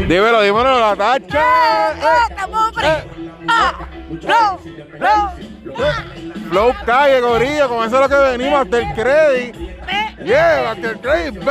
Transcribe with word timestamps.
Dímelo, 0.00 0.40
dímelo, 0.42 0.80
la 0.80 0.96
tacha. 0.96 1.42
¡Ah, 1.42 2.26
estamos 2.30 2.72
pre- 2.72 3.04
¡Ah! 3.48 3.88
¡Flow! 4.20 4.58
¡Flow! 4.98 6.42
Flow 6.48 6.74
calle, 6.84 7.20
gorillo, 7.20 7.68
con 7.68 7.86
eso 7.86 7.96
es 7.96 8.02
lo 8.02 8.08
que 8.08 8.30
venimos 8.30 8.60
hasta 8.60 8.78
el 8.78 8.94
credit. 8.94 9.54
Yeah, 10.24 10.70
hasta 10.70 10.90
el 10.90 11.00
credit. 11.00 11.42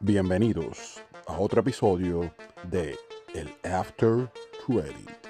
Bienvenidos 0.00 1.02
a 1.26 1.32
otro 1.38 1.60
episodio 1.60 2.30
de 2.64 2.96
El 3.34 3.54
After 3.70 4.30
Credit. 4.66 5.25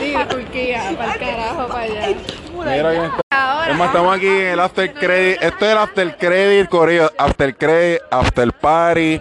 Sí, 0.00 0.14
Turquía, 0.28 0.94
para 0.96 1.12
el 1.14 1.18
carajo, 1.20 1.66
para 1.68 1.80
allá. 1.80 2.08
Mira 2.52 2.90
quién 2.90 3.04
está. 3.04 3.20
Ahora, 3.30 3.70
Es 3.70 3.76
más, 3.78 3.88
estamos 3.88 4.16
aquí 4.16 4.26
en 4.26 4.46
el 4.46 4.60
After 4.60 4.94
Credit. 4.94 5.42
Esto 5.42 5.64
es 5.64 5.72
el 5.72 5.78
After 5.78 6.16
Credit, 6.16 6.68
Corillo. 6.68 7.12
After 7.18 7.56
Credit, 7.56 8.00
After 8.10 8.52
Party. 8.52 9.20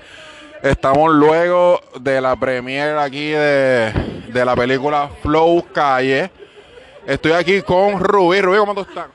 Estamos 0.63 1.13
luego 1.13 1.82
de 1.99 2.22
la 2.22 2.35
premiere 2.35 2.99
aquí 2.99 3.30
de, 3.30 3.91
de 4.27 4.46
la 4.46 4.55
película 4.55 5.09
Flow 5.22 5.66
Calle. 5.73 6.32
Estoy 7.05 7.34
aquí 7.34 7.62
con 7.62 7.99
Rubí. 7.99 8.41
Rubí, 8.41 8.57
¿cómo 8.57 8.73
tú 8.73 8.82
estás? 8.82 9.05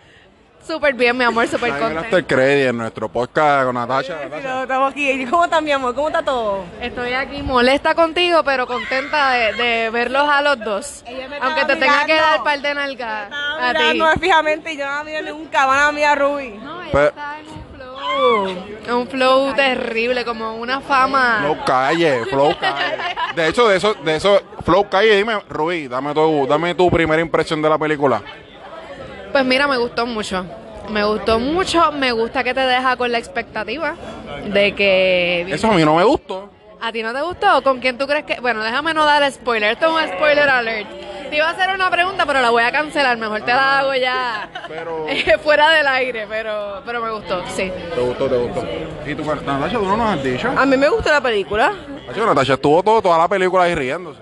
Súper 0.70 0.94
bien, 0.94 1.16
mi 1.16 1.24
amor, 1.24 1.46
súper 1.48 1.70
el 1.72 1.78
contenta. 1.78 2.00
After 2.02 2.26
Credit, 2.26 2.68
en 2.68 2.76
nuestro 2.78 3.08
podcast 3.08 3.64
con 3.66 3.74
Natasha. 3.74 4.14
Natasha. 4.14 4.30
Pero 4.42 4.62
estamos 4.62 4.92
aquí. 4.92 5.26
¿Cómo 5.26 5.44
está 5.44 5.60
mi 5.60 5.72
amor? 5.72 5.94
¿Cómo 5.94 6.08
está 6.08 6.22
todo? 6.22 6.64
Estoy 6.80 7.12
aquí 7.12 7.42
molesta 7.42 7.94
contigo, 7.94 8.42
pero 8.44 8.66
contenta 8.66 9.32
de, 9.32 9.52
de 9.54 9.90
verlos 9.90 10.28
a 10.28 10.42
los 10.42 10.58
dos. 10.60 11.04
Aunque 11.40 11.64
te 11.64 11.76
tenga 11.76 12.04
que 12.06 12.14
dar 12.14 12.42
par 12.44 12.60
de 12.60 12.74
nalgas 12.74 13.30
a 13.32 13.74
ti. 13.74 14.00
fijamente 14.20 14.72
y 14.72 14.76
yo 14.76 14.86
no 14.86 15.04
miré 15.04 15.22
nunca. 15.22 15.66
Van 15.66 15.80
a 15.80 15.92
mirar 15.92 16.12
a 16.12 16.20
Ruby. 16.22 16.50
No, 16.62 16.82
ella 16.82 16.90
Pero- 16.92 17.08
está 17.08 17.36
en 17.38 17.46
un 17.48 17.64
flow. 17.74 18.96
Un 18.98 19.06
flow 19.08 19.54
terrible, 19.54 20.24
como 20.24 20.54
una 20.56 20.80
fama. 20.80 21.38
Flow 21.40 21.64
Calle, 21.64 22.24
Flow 22.26 22.56
Calle. 22.58 22.96
De 23.34 23.48
hecho, 23.48 23.68
de 23.68 23.76
eso, 23.76 23.94
de 23.94 24.16
eso, 24.16 24.40
Flow 24.64 24.88
Calle, 24.88 25.14
dime, 25.16 25.38
Rubí, 25.48 25.86
dame 25.88 26.12
tu, 26.14 26.46
dame 26.46 26.74
tu 26.74 26.90
primera 26.90 27.20
impresión 27.22 27.60
de 27.62 27.68
la 27.68 27.78
película. 27.78 28.22
Pues 29.32 29.44
mira, 29.44 29.68
me 29.68 29.76
gustó 29.76 30.06
mucho. 30.06 30.44
Me 30.90 31.04
gustó 31.04 31.38
mucho. 31.38 31.92
Me 31.92 32.12
gusta 32.12 32.42
que 32.44 32.54
te 32.54 32.60
deja 32.60 32.96
con 32.96 33.10
la 33.12 33.18
expectativa 33.18 33.94
de 34.46 34.74
que. 34.74 35.46
Eso 35.50 35.68
a 35.70 35.74
mí 35.74 35.84
no 35.84 35.96
me 35.96 36.04
gustó. 36.04 36.50
¿A 36.82 36.90
ti 36.92 37.02
no 37.02 37.12
te 37.12 37.20
gustó? 37.20 37.62
¿Con 37.62 37.78
quién 37.78 37.98
tú 37.98 38.06
crees 38.06 38.24
que.? 38.24 38.40
Bueno, 38.40 38.62
déjame 38.62 38.94
no 38.94 39.04
dar 39.04 39.30
spoiler. 39.30 39.72
Esto 39.72 39.98
es 39.98 40.04
un 40.06 40.16
spoiler 40.16 40.48
alert. 40.48 40.88
Te 41.28 41.36
iba 41.36 41.46
a 41.46 41.50
hacer 41.50 41.70
una 41.72 41.88
pregunta, 41.90 42.26
pero 42.26 42.40
la 42.40 42.50
voy 42.50 42.62
a 42.64 42.72
cancelar. 42.72 43.16
Mejor 43.16 43.42
te 43.42 43.52
la 43.52 43.78
hago 43.80 43.94
ya 43.94 44.48
Pero- 44.66 45.06
fuera 45.44 45.70
del 45.70 45.86
aire, 45.86 46.26
pero, 46.28 46.82
pero 46.84 47.00
me 47.00 47.10
gustó, 47.12 47.44
sí. 47.54 47.70
Te 47.94 48.00
gustó, 48.00 48.26
te 48.28 48.36
gustó. 48.36 48.64
¿Y 49.06 49.14
tú, 49.14 49.24
Natasha, 49.24 49.78
tú 49.78 49.84
no 49.84 49.96
nos 49.96 50.18
has 50.18 50.24
dicho? 50.24 50.50
A 50.56 50.66
mí 50.66 50.76
me 50.76 50.88
gustó 50.88 51.10
la 51.10 51.20
película. 51.20 51.72
Natasha 52.16 52.54
estuvo 52.54 52.82
todo, 52.82 53.00
toda 53.02 53.18
la 53.18 53.28
película 53.28 53.62
ahí 53.64 53.74
riéndose. 53.74 54.20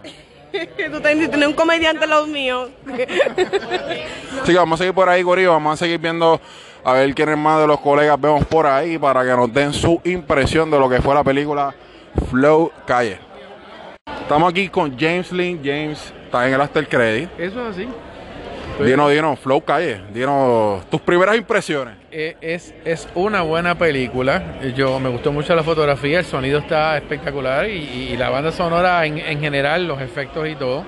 Tú 0.92 1.00
tienes 1.00 1.30
tener 1.30 1.48
un 1.48 1.54
comediante 1.54 2.04
al 2.04 2.10
lado 2.10 2.26
mío. 2.26 2.68
Así 4.42 4.52
que 4.52 4.58
vamos 4.58 4.78
a 4.78 4.82
seguir 4.82 4.94
por 4.94 5.08
ahí, 5.08 5.22
Corillo. 5.22 5.52
Vamos 5.52 5.74
a 5.74 5.76
seguir 5.76 5.98
viendo 5.98 6.40
a 6.84 6.92
ver 6.92 7.14
quiénes 7.14 7.36
más 7.36 7.60
de 7.60 7.66
los 7.66 7.80
colegas 7.80 8.18
vemos 8.20 8.44
por 8.46 8.66
ahí 8.66 8.98
para 8.98 9.24
que 9.24 9.30
nos 9.30 9.52
den 9.52 9.72
su 9.72 10.00
impresión 10.04 10.70
de 10.70 10.78
lo 10.78 10.88
que 10.88 11.02
fue 11.02 11.14
la 11.14 11.24
película 11.24 11.74
Flow 12.30 12.72
Calle. 12.86 13.18
Estamos 14.22 14.50
aquí 14.50 14.68
con 14.68 14.98
James 14.98 15.32
Lynn. 15.32 15.60
James 15.62 16.12
está 16.24 16.46
en 16.46 16.54
el 16.54 16.60
After 16.60 16.88
Credit. 16.88 17.28
Eso 17.38 17.68
es 17.68 17.76
así. 17.76 17.88
Dinos, 18.82 19.10
dinos, 19.10 19.38
Flow 19.38 19.60
Calle. 19.60 20.02
Dinos 20.12 20.88
tus 20.88 21.00
primeras 21.00 21.36
impresiones. 21.36 21.97
Eh, 22.10 22.36
es, 22.40 22.74
es 22.86 23.06
una 23.14 23.42
buena 23.42 23.76
película. 23.76 24.42
Yo 24.74 24.98
me 24.98 25.10
gustó 25.10 25.30
mucho 25.30 25.54
la 25.54 25.62
fotografía, 25.62 26.20
el 26.20 26.24
sonido 26.24 26.58
está 26.60 26.96
espectacular 26.96 27.68
y, 27.68 28.10
y 28.12 28.16
la 28.16 28.30
banda 28.30 28.50
sonora 28.50 29.04
en, 29.04 29.18
en 29.18 29.40
general, 29.40 29.86
los 29.86 30.00
efectos 30.00 30.48
y 30.48 30.54
todo. 30.54 30.84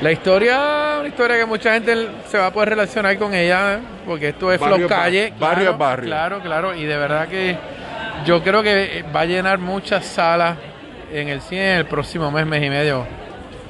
La 0.00 0.12
historia, 0.12 0.96
una 1.00 1.08
historia 1.08 1.36
que 1.38 1.44
mucha 1.46 1.74
gente 1.74 2.08
se 2.26 2.38
va 2.38 2.46
a 2.46 2.52
poder 2.52 2.70
relacionar 2.70 3.16
con 3.18 3.34
ella, 3.34 3.80
porque 4.06 4.28
esto 4.28 4.50
es 4.52 4.58
Barrio 4.60 4.76
Flow 4.76 4.88
bar- 4.88 4.98
Calle. 4.98 5.32
barrio 5.38 5.56
claro, 5.58 5.70
es 5.72 5.78
barrio. 5.78 6.06
Claro, 6.06 6.40
claro, 6.40 6.74
y 6.74 6.84
de 6.84 6.96
verdad 6.96 7.28
que 7.28 7.56
yo 8.24 8.42
creo 8.42 8.62
que 8.62 9.04
va 9.14 9.20
a 9.20 9.24
llenar 9.26 9.58
muchas 9.58 10.04
salas 10.06 10.56
en 11.12 11.28
el 11.28 11.40
cine 11.42 11.72
en 11.72 11.78
el 11.78 11.86
próximo 11.86 12.30
mes, 12.30 12.46
mes 12.46 12.62
y 12.64 12.68
medio, 12.70 13.06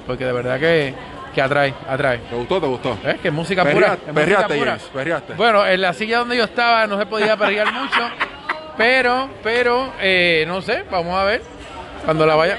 porque 0.07 0.25
de 0.25 0.33
verdad 0.33 0.59
que, 0.59 0.95
que 1.37 1.43
atrae, 1.43 1.75
atrae. 1.87 2.17
¿Te 2.19 2.35
gustó? 2.35 2.59
¿Te 2.63 2.67
gustó? 2.67 2.99
Es 3.05 3.21
que 3.21 3.29
es 3.29 3.35
música 3.35 3.63
pura. 3.63 3.89
es 3.89 3.93
música 3.99 4.13
perreaste, 4.15 4.55
pura. 4.57 4.71
James, 4.73 4.91
perreaste. 4.93 5.35
Bueno, 5.35 5.67
en 5.67 5.81
la 5.83 5.93
silla 5.93 6.19
donde 6.21 6.35
yo 6.39 6.45
estaba 6.45 6.87
no 6.87 6.99
se 6.99 7.05
podía 7.05 7.37
perrear 7.37 7.71
mucho, 7.75 8.01
pero, 8.79 9.29
pero, 9.43 9.93
eh, 10.01 10.45
no 10.49 10.63
sé, 10.63 10.85
vamos 10.91 11.15
a 11.15 11.25
ver 11.25 11.43
cuando 12.07 12.25
la 12.25 12.37
vaya. 12.37 12.59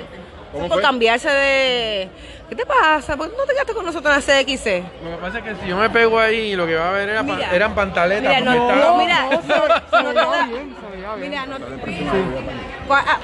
¿Cómo 0.52 0.68
Por 0.68 0.76
fue? 0.78 0.82
cambiarse 0.84 1.28
de. 1.28 2.10
¿Qué 2.50 2.56
te 2.56 2.66
pasa? 2.68 3.18
¿Por 3.18 3.32
qué 3.32 3.36
no 3.36 3.44
te 3.46 3.54
quedaste 3.54 3.74
con 3.74 3.84
nosotros 3.84 4.14
en 4.30 4.36
la 4.36 4.44
CXC? 4.44 4.84
Lo 5.04 5.10
que 5.10 5.18
pasa 5.22 5.38
es 5.40 5.44
que 5.44 5.56
si 5.56 5.68
yo 5.70 5.76
me 5.78 5.90
pego 5.90 6.20
ahí, 6.20 6.56
lo 6.56 6.68
que 6.68 6.76
va 6.76 6.90
a 6.90 6.92
ver 6.94 7.10
era 7.10 7.24
pan- 7.24 7.36
Mira. 7.36 7.56
eran 7.56 7.74
pantaletas. 7.74 8.30
Mira, 8.30 8.40
no, 8.42 8.58
porque 8.68 8.76
no, 8.76 8.80
estaba- 8.80 8.98
mira. 9.04 9.24
no 10.04 10.10
te 10.14 10.20
da- 11.02 11.16
Mira, 11.18 11.46
no 11.48 11.58
¿Cuál, 12.88 13.04
ah, 13.08 13.18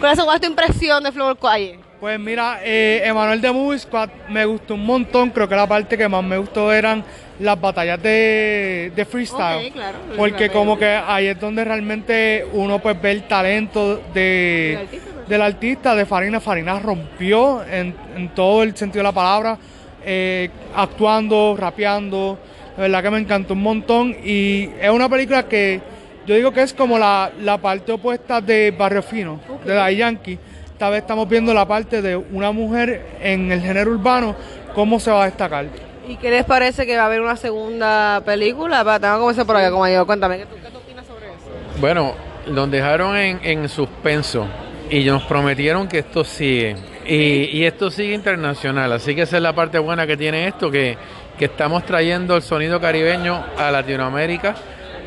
¿Cuál 0.00 0.12
es 0.12 0.20
cuál 0.24 0.34
es 0.34 0.40
tu 0.40 0.46
impresión 0.48 1.02
de 1.04 1.12
Flow 1.12 1.36
Calle? 1.36 1.78
Pues 2.00 2.20
mira, 2.20 2.60
eh, 2.62 3.00
Emanuel 3.04 3.40
de 3.40 3.50
Movie 3.50 3.78
Squad 3.78 4.10
me 4.28 4.44
gustó 4.44 4.74
un 4.74 4.84
montón. 4.84 5.30
Creo 5.30 5.48
que 5.48 5.56
la 5.56 5.66
parte 5.66 5.96
que 5.96 6.06
más 6.06 6.22
me 6.22 6.36
gustó 6.36 6.70
eran 6.70 7.02
las 7.40 7.58
batallas 7.58 8.02
de, 8.02 8.92
de 8.94 9.04
freestyle. 9.06 9.72
Claro. 9.72 9.98
Porque 10.14 10.50
como 10.50 10.78
que 10.78 10.86
ahí 10.86 11.28
es 11.28 11.40
donde 11.40 11.64
realmente 11.64 12.46
uno 12.52 12.80
pues 12.80 13.00
ve 13.00 13.12
el 13.12 13.22
talento 13.22 14.02
de, 14.12 14.76
Del 14.76 14.78
artista, 14.78 15.10
pues. 15.14 15.28
del 15.28 15.42
artista, 15.42 15.94
de 15.94 16.06
Farina. 16.06 16.40
Farina 16.40 16.78
rompió 16.78 17.64
en, 17.64 17.94
en 18.14 18.28
todo 18.34 18.62
el 18.62 18.76
sentido 18.76 19.00
de 19.00 19.08
la 19.08 19.12
palabra, 19.12 19.58
eh, 20.04 20.50
actuando, 20.74 21.56
rapeando. 21.58 22.38
La 22.76 22.82
verdad 22.82 23.02
que 23.04 23.10
me 23.10 23.18
encantó 23.20 23.54
un 23.54 23.62
montón. 23.62 24.14
Y 24.22 24.68
es 24.78 24.90
una 24.90 25.08
película 25.08 25.48
que 25.48 25.80
yo 26.26 26.34
digo 26.34 26.52
que 26.52 26.60
es 26.60 26.74
como 26.74 26.98
la, 26.98 27.32
la 27.40 27.56
parte 27.56 27.90
opuesta 27.92 28.42
de 28.42 28.70
Barrio 28.76 29.02
Fino, 29.02 29.40
de 29.64 29.74
la 29.74 29.90
Yankee. 29.90 30.38
Esta 30.76 30.90
vez 30.90 31.00
estamos 31.00 31.26
viendo 31.26 31.54
la 31.54 31.66
parte 31.66 32.02
de 32.02 32.16
una 32.16 32.52
mujer 32.52 33.02
en 33.22 33.50
el 33.50 33.62
género 33.62 33.92
urbano, 33.92 34.36
cómo 34.74 35.00
se 35.00 35.10
va 35.10 35.22
a 35.22 35.24
destacar. 35.24 35.64
¿Y 36.06 36.16
qué 36.16 36.28
les 36.28 36.44
parece 36.44 36.84
que 36.84 36.94
va 36.98 37.04
a 37.04 37.06
haber 37.06 37.22
una 37.22 37.36
segunda 37.36 38.20
película? 38.26 38.82
Va, 38.82 39.00
Tengo 39.00 39.14
que 39.14 39.20
comenzar 39.20 39.46
por 39.46 39.56
acá, 39.56 39.70
como 39.70 39.88
yo. 39.88 40.04
Cuéntame, 40.04 40.36
¿qué 40.36 40.44
tú, 40.44 40.56
qué 40.62 40.68
tú 40.68 40.76
opinas 40.76 41.06
sobre 41.06 41.28
eso? 41.28 41.80
Bueno, 41.80 42.12
nos 42.48 42.70
dejaron 42.70 43.16
en, 43.16 43.40
en 43.42 43.70
suspenso 43.70 44.46
y 44.90 45.02
nos 45.04 45.22
prometieron 45.22 45.88
que 45.88 46.00
esto 46.00 46.24
sigue. 46.24 46.76
Y, 47.06 47.56
y 47.56 47.64
esto 47.64 47.90
sigue 47.90 48.12
internacional, 48.12 48.92
así 48.92 49.14
que 49.14 49.22
esa 49.22 49.38
es 49.38 49.42
la 49.42 49.54
parte 49.54 49.78
buena 49.78 50.06
que 50.06 50.18
tiene 50.18 50.46
esto, 50.46 50.70
que, 50.70 50.98
que 51.38 51.46
estamos 51.46 51.86
trayendo 51.86 52.36
el 52.36 52.42
sonido 52.42 52.78
caribeño 52.82 53.42
a 53.56 53.70
Latinoamérica, 53.70 54.54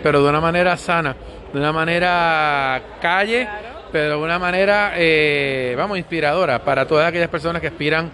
pero 0.02 0.24
de 0.24 0.30
una 0.30 0.42
manera 0.42 0.76
sana, 0.78 1.16
de 1.54 1.60
una 1.60 1.72
manera 1.72 2.82
calle, 3.00 3.48
pero 3.92 4.18
de 4.18 4.24
una 4.24 4.40
manera, 4.40 4.94
eh, 4.96 5.74
vamos, 5.78 5.98
inspiradora 5.98 6.64
para 6.64 6.86
todas 6.88 7.08
aquellas 7.08 7.30
personas 7.30 7.62
que 7.62 7.68
aspiran 7.68 8.10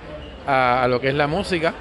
a, 0.47 0.83
a 0.83 0.87
lo 0.87 0.99
que 0.99 1.09
es 1.09 1.15
la 1.15 1.27
música 1.27 1.73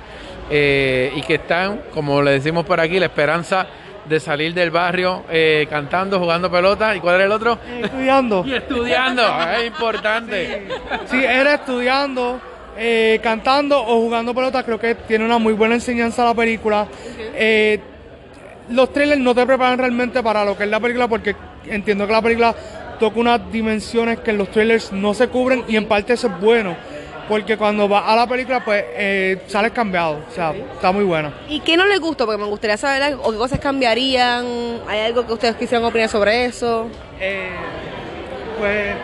eh, 0.50 1.12
y 1.16 1.22
que 1.22 1.34
están, 1.34 1.82
como 1.92 2.22
le 2.22 2.32
decimos 2.32 2.64
por 2.66 2.80
aquí, 2.80 2.98
la 2.98 3.06
esperanza 3.06 3.66
de 4.08 4.20
salir 4.20 4.52
del 4.52 4.70
barrio 4.70 5.24
eh, 5.30 5.66
cantando, 5.68 6.18
jugando 6.18 6.50
pelota. 6.50 6.94
¿Y 6.94 7.00
cuál 7.00 7.16
era 7.16 7.24
el 7.24 7.32
otro? 7.32 7.58
Estudiando. 7.82 8.44
Y 8.46 8.54
estudiando, 8.54 9.22
es 9.58 9.66
importante. 9.66 10.68
Si 11.06 11.24
eres 11.24 11.54
estudiando, 11.54 12.40
eh, 12.76 13.20
cantando 13.22 13.80
o 13.80 14.00
jugando 14.00 14.34
pelota, 14.34 14.62
creo 14.62 14.78
que 14.78 14.94
tiene 14.94 15.24
una 15.24 15.38
muy 15.38 15.52
buena 15.54 15.74
enseñanza 15.74 16.24
la 16.24 16.34
película. 16.34 16.86
Eh, 17.34 17.80
los 18.70 18.92
trailers 18.92 19.20
no 19.20 19.34
te 19.34 19.44
preparan 19.44 19.78
realmente 19.78 20.22
para 20.22 20.44
lo 20.44 20.56
que 20.56 20.64
es 20.64 20.70
la 20.70 20.80
película 20.80 21.06
porque 21.06 21.36
entiendo 21.66 22.06
que 22.06 22.12
la 22.12 22.22
película 22.22 22.54
toca 22.98 23.20
unas 23.20 23.52
dimensiones 23.52 24.20
que 24.20 24.30
en 24.30 24.38
los 24.38 24.50
trailers 24.50 24.92
no 24.92 25.14
se 25.14 25.28
cubren 25.28 25.64
y 25.68 25.76
en 25.76 25.86
parte 25.86 26.12
eso 26.12 26.28
es 26.28 26.40
bueno. 26.40 26.76
Porque 27.28 27.56
cuando 27.56 27.88
vas 27.88 28.04
a 28.06 28.16
la 28.16 28.26
película, 28.26 28.62
pues 28.62 28.84
eh, 28.86 29.42
sales 29.46 29.72
cambiado. 29.72 30.20
O 30.28 30.34
sea, 30.34 30.52
está 30.52 30.92
muy 30.92 31.04
buena. 31.04 31.32
¿Y 31.48 31.60
qué 31.60 31.76
no 31.76 31.86
les 31.86 31.98
gustó? 31.98 32.26
Porque 32.26 32.40
me 32.40 32.48
gustaría 32.48 32.76
saber 32.76 33.16
o 33.22 33.32
qué 33.32 33.38
cosas 33.38 33.58
cambiarían. 33.60 34.44
¿Hay 34.86 35.00
algo 35.00 35.26
que 35.26 35.32
ustedes 35.32 35.56
quisieran 35.56 35.84
opinar 35.84 36.10
sobre 36.10 36.44
eso? 36.44 36.86
Eh, 37.18 37.48
pues 38.58 38.94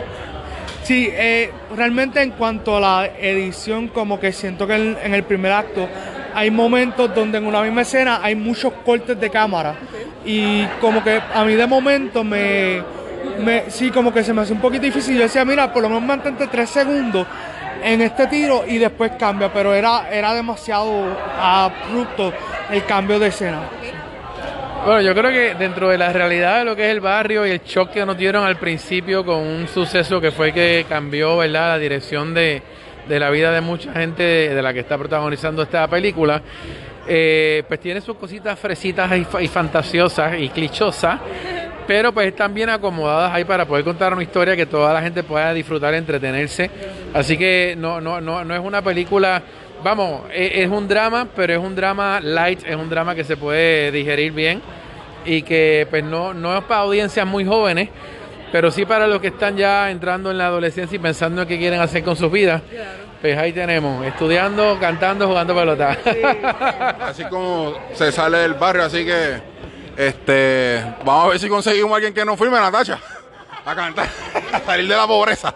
sí, 0.83 1.09
eh, 1.11 1.51
realmente 1.75 2.21
en 2.21 2.31
cuanto 2.31 2.77
a 2.77 2.79
la 2.79 3.05
edición, 3.19 3.87
como 3.87 4.19
que 4.19 4.31
siento 4.31 4.67
que 4.67 4.75
en, 4.75 4.97
en 5.03 5.15
el 5.15 5.23
primer 5.23 5.51
acto 5.51 5.87
hay 6.33 6.51
momentos 6.51 7.13
donde 7.13 7.39
en 7.39 7.45
una 7.45 7.61
misma 7.61 7.81
escena 7.81 8.19
hay 8.23 8.35
muchos 8.35 8.71
cortes 8.85 9.19
de 9.19 9.29
cámara 9.29 9.75
y 10.25 10.65
como 10.79 11.03
que 11.03 11.19
a 11.33 11.43
mí 11.43 11.55
de 11.55 11.67
momento 11.67 12.23
me, 12.23 12.81
sí, 13.69 13.91
como 13.91 14.13
que 14.13 14.23
se 14.23 14.33
me 14.33 14.41
hace 14.41 14.53
un 14.53 14.61
poquito 14.61 14.83
difícil. 14.83 15.15
Yo 15.15 15.23
decía, 15.23 15.45
mira, 15.45 15.71
por 15.71 15.81
lo 15.81 15.89
menos 15.89 16.03
mantente 16.03 16.47
tres 16.47 16.69
segundos 16.69 17.25
en 17.83 18.01
este 18.01 18.27
tiro 18.27 18.63
y 18.67 18.77
después 18.77 19.13
cambia, 19.17 19.51
pero 19.51 19.73
era, 19.73 20.09
era 20.11 20.33
demasiado 20.33 21.17
abrupto 21.39 22.33
el 22.71 22.85
cambio 22.85 23.19
de 23.19 23.27
escena. 23.27 23.61
Bueno, 24.85 25.01
yo 25.01 25.13
creo 25.13 25.29
que 25.29 25.53
dentro 25.55 25.89
de 25.89 25.97
la 25.97 26.11
realidad 26.11 26.59
de 26.59 26.65
lo 26.65 26.75
que 26.75 26.85
es 26.85 26.91
el 26.91 27.01
barrio 27.01 27.45
y 27.45 27.51
el 27.51 27.61
shock 27.61 27.91
que 27.91 28.05
nos 28.05 28.17
dieron 28.17 28.43
al 28.43 28.57
principio 28.57 29.23
con 29.23 29.37
un 29.37 29.67
suceso 29.67 30.19
que 30.19 30.31
fue 30.31 30.51
que 30.51 30.85
cambió 30.89 31.37
¿verdad? 31.37 31.69
la 31.69 31.77
dirección 31.77 32.33
de, 32.33 32.63
de 33.07 33.19
la 33.19 33.29
vida 33.29 33.51
de 33.51 33.61
mucha 33.61 33.93
gente 33.93 34.23
de, 34.23 34.61
la 34.61 34.73
que 34.73 34.79
está 34.79 34.97
protagonizando 34.97 35.63
esta 35.63 35.87
película, 35.87 36.41
eh, 37.07 37.63
pues 37.67 37.79
tiene 37.79 38.01
sus 38.01 38.15
cositas 38.15 38.57
fresitas 38.59 39.11
y, 39.17 39.47
fantasiosas 39.47 40.39
y 40.39 40.49
clichosas, 40.49 41.19
pero 41.91 42.13
pues 42.13 42.27
están 42.27 42.53
bien 42.53 42.69
acomodadas 42.69 43.33
ahí 43.33 43.43
para 43.43 43.65
poder 43.65 43.83
contar 43.83 44.13
una 44.13 44.23
historia 44.23 44.55
que 44.55 44.65
toda 44.65 44.93
la 44.93 45.01
gente 45.01 45.23
pueda 45.23 45.53
disfrutar, 45.53 45.93
entretenerse. 45.93 46.71
Así 47.13 47.37
que 47.37 47.75
no, 47.77 47.99
no, 47.99 48.21
no, 48.21 48.45
no 48.45 48.55
es 48.55 48.61
una 48.61 48.81
película 48.81 49.43
vamos, 49.83 50.21
e, 50.31 50.63
es, 50.63 50.69
un 50.69 50.87
drama, 50.87 51.27
pero 51.35 51.51
es 51.51 51.59
un 51.59 51.75
drama 51.75 52.21
light, 52.21 52.65
es 52.65 52.77
un 52.77 52.89
drama 52.89 53.13
que 53.13 53.25
se 53.25 53.35
puede 53.35 53.91
digerir 53.91 54.31
bien 54.31 54.61
y 55.25 55.41
que 55.41 55.85
pues 55.89 56.01
no, 56.01 56.33
no 56.33 56.57
es 56.57 56.63
para 56.63 56.79
audiencias 56.79 57.27
muy 57.27 57.43
jóvenes, 57.43 57.89
pero 58.53 58.71
sí 58.71 58.85
para 58.85 59.05
los 59.05 59.19
que 59.19 59.27
están 59.27 59.57
ya 59.57 59.91
entrando 59.91 60.31
en 60.31 60.37
la 60.37 60.45
adolescencia 60.45 60.95
y 60.95 60.99
pensando 60.99 61.41
en 61.41 61.47
qué 61.49 61.57
quieren 61.57 61.81
hacer 61.81 62.05
con 62.05 62.15
sus 62.15 62.31
vidas. 62.31 62.61
Pues 63.19 63.37
ahí 63.37 63.51
tenemos, 63.51 64.05
estudiando, 64.05 64.77
cantando, 64.79 65.27
jugando 65.27 65.53
pelota. 65.53 65.97
Así 67.01 67.25
como 67.25 67.73
se 67.91 68.13
sale 68.13 68.37
del 68.37 68.53
barrio, 68.53 68.85
así 68.85 69.05
que 69.05 69.50
este 69.97 70.83
vamos 71.05 71.25
a 71.25 71.27
ver 71.29 71.39
si 71.39 71.49
conseguimos 71.49 71.91
a 71.91 71.95
alguien 71.95 72.13
que 72.13 72.25
nos 72.25 72.37
firme, 72.37 72.59
Natacha, 72.59 72.99
a 73.65 73.75
cantar, 73.75 74.07
a 74.53 74.59
salir 74.59 74.87
de 74.87 74.95
la 74.95 75.07
pobreza. 75.07 75.53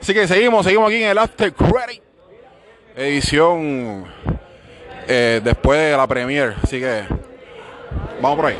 Así 0.00 0.14
que 0.14 0.28
seguimos, 0.28 0.64
seguimos 0.64 0.88
aquí 0.88 1.02
en 1.02 1.10
el 1.10 1.18
After 1.18 1.52
Credit 1.52 2.02
edición 2.98 4.04
eh, 5.06 5.40
después 5.42 5.78
de 5.78 5.96
la 5.96 6.06
premier. 6.06 6.56
Así 6.62 6.80
que 6.80 7.04
vamos 8.20 8.36
por 8.36 8.46
ahí. 8.46 8.58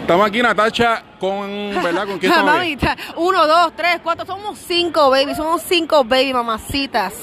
Estamos 0.00 0.26
aquí, 0.28 0.42
Natacha, 0.42 1.02
con, 1.18 1.82
¿verdad? 1.82 2.06
¿Con 2.06 2.18
quién 2.18 2.32
estamos? 2.80 3.06
uno, 3.16 3.46
dos, 3.46 3.72
tres, 3.76 3.98
cuatro, 4.02 4.26
somos 4.26 4.58
cinco, 4.58 5.10
baby, 5.10 5.34
somos 5.34 5.62
cinco, 5.62 6.04
baby, 6.04 6.32
mamacitas, 6.32 7.14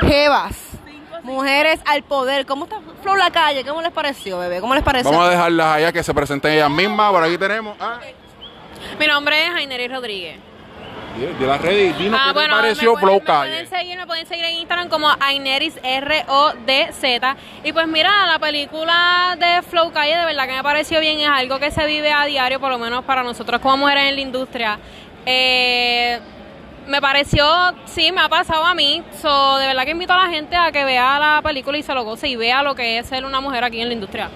jevas, 0.00 0.56
mujeres 1.26 1.80
al 1.84 2.02
poder. 2.02 2.46
¿Cómo 2.46 2.64
está 2.64 2.80
Flor 3.02 3.18
la 3.18 3.30
calle? 3.30 3.64
¿Cómo 3.64 3.82
les 3.82 3.92
pareció, 3.92 4.38
bebé? 4.38 4.60
¿Cómo 4.60 4.74
les 4.74 4.82
pareció? 4.82 5.10
Vamos 5.10 5.26
a 5.26 5.30
dejarlas 5.30 5.66
allá 5.76 5.92
que 5.92 6.02
se 6.02 6.14
presenten 6.14 6.52
ellas 6.52 6.70
mismas. 6.70 7.12
Por 7.12 7.22
aquí 7.22 7.36
tenemos 7.36 7.76
Mi 8.98 9.06
nombre 9.06 9.46
es 9.46 9.52
Jainery 9.52 9.88
Rodríguez 9.88 10.38
de 11.16 11.46
las 11.46 11.60
redes, 11.60 11.98
dinos 11.98 12.20
ah, 12.22 12.32
qué 12.34 12.40
te 12.40 12.48
pareció 12.48 12.94
me 12.94 13.00
Flow 13.00 13.20
Calle. 13.20 13.50
Me 13.50 13.56
pueden, 13.64 13.68
seguir, 13.68 13.96
me 13.96 14.06
pueden 14.06 14.26
seguir 14.26 14.44
en 14.44 14.54
Instagram 14.56 14.88
como 14.88 15.08
Aineris 15.18 15.78
R-O-D-Z. 15.82 17.36
Y 17.64 17.72
pues 17.72 17.88
mira, 17.88 18.26
la 18.26 18.38
película 18.38 19.36
de 19.38 19.62
Flow 19.62 19.92
Calle 19.92 20.16
de 20.16 20.24
verdad 20.24 20.46
que 20.46 20.52
me 20.52 20.62
pareció 20.62 21.00
bien, 21.00 21.18
es 21.18 21.28
algo 21.28 21.58
que 21.58 21.70
se 21.70 21.86
vive 21.86 22.12
a 22.12 22.24
diario, 22.26 22.60
por 22.60 22.70
lo 22.70 22.78
menos 22.78 23.04
para 23.04 23.22
nosotros 23.22 23.60
como 23.60 23.78
mujeres 23.78 24.10
en 24.10 24.14
la 24.16 24.20
industria. 24.20 24.78
Eh, 25.24 26.20
me 26.86 27.00
pareció, 27.00 27.46
sí, 27.84 28.12
me 28.12 28.20
ha 28.20 28.28
pasado 28.28 28.64
a 28.64 28.74
mí. 28.74 29.02
So, 29.20 29.58
de 29.58 29.66
verdad 29.66 29.84
que 29.84 29.90
invito 29.90 30.12
a 30.12 30.24
la 30.24 30.28
gente 30.28 30.56
a 30.56 30.72
que 30.72 30.84
vea 30.84 31.18
la 31.18 31.42
película 31.42 31.78
y 31.78 31.82
se 31.82 31.94
lo 31.94 32.04
goce 32.04 32.28
y 32.28 32.36
vea 32.36 32.62
lo 32.62 32.74
que 32.74 32.98
es 32.98 33.06
ser 33.06 33.24
una 33.24 33.40
mujer 33.40 33.64
aquí 33.64 33.80
en 33.80 33.88
la 33.88 33.94
industria. 33.94 34.30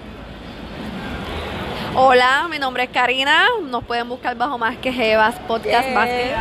Hola, 1.93 2.47
mi 2.49 2.57
nombre 2.57 2.83
es 2.83 2.89
Karina. 2.89 3.45
Nos 3.63 3.83
pueden 3.83 4.07
buscar 4.07 4.35
bajo 4.35 4.57
Más 4.57 4.77
que 4.77 4.93
Jevas 4.93 5.35
Podcast 5.47 5.89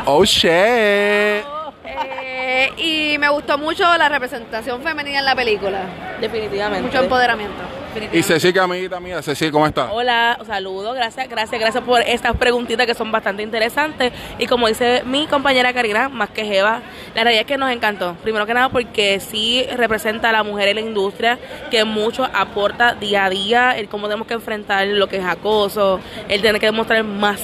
Oh 0.05 0.25
shit. 0.25 1.45
Eh, 1.85 2.71
y 2.77 3.19
me 3.19 3.29
gustó 3.29 3.59
mucho 3.59 3.85
la 3.97 4.09
representación 4.09 4.83
femenina 4.83 5.19
en 5.19 5.25
la 5.25 5.35
película. 5.35 5.83
Definitivamente. 6.21 6.87
Mucho 6.87 7.03
empoderamiento. 7.03 7.80
Y 8.13 8.23
Ceci, 8.23 8.57
amiguita 8.59 9.01
mía, 9.01 9.23
Ceci, 9.23 9.51
¿cómo 9.51 9.67
está? 9.67 9.93
Hola, 9.93 10.39
saludos, 10.47 10.95
gracias, 10.95 11.29
gracias, 11.29 11.61
gracias 11.61 11.83
por 11.83 12.01
estas 12.03 12.37
preguntitas 12.37 12.87
que 12.87 12.95
son 12.95 13.11
bastante 13.11 13.43
interesantes. 13.43 14.13
Y 14.39 14.47
como 14.47 14.69
dice 14.69 15.03
mi 15.05 15.27
compañera 15.27 15.73
Karina, 15.73 16.09
más 16.09 16.31
que 16.31 16.45
Jeva, 16.45 16.83
la 17.15 17.25
realidad 17.25 17.43
es 17.43 17.47
que 17.47 17.57
nos 17.57 17.71
encantó. 17.71 18.15
Primero 18.23 18.47
que 18.47 18.55
nada 18.55 18.69
porque 18.69 19.19
sí 19.21 19.67
representa 19.77 20.31
a 20.31 20.33
la 20.33 20.43
mujer 20.43 20.69
en 20.69 20.77
la 20.77 20.83
industria, 20.83 21.39
que 21.71 21.85
mucho 21.85 22.25
aporta 22.33 22.95
día 22.95 23.25
a 23.25 23.31
día, 23.31 23.77
el 23.77 23.89
cómo 23.89 24.07
tenemos 24.07 24.29
que 24.29 24.35
enfrentar 24.35 24.87
lo 24.87 25.09
que 25.09 25.17
es 25.17 25.25
acoso, 25.25 26.01
el 26.29 26.43
tener 26.43 26.61
que 26.61 26.67
demostrar 26.67 27.03
más 27.05 27.41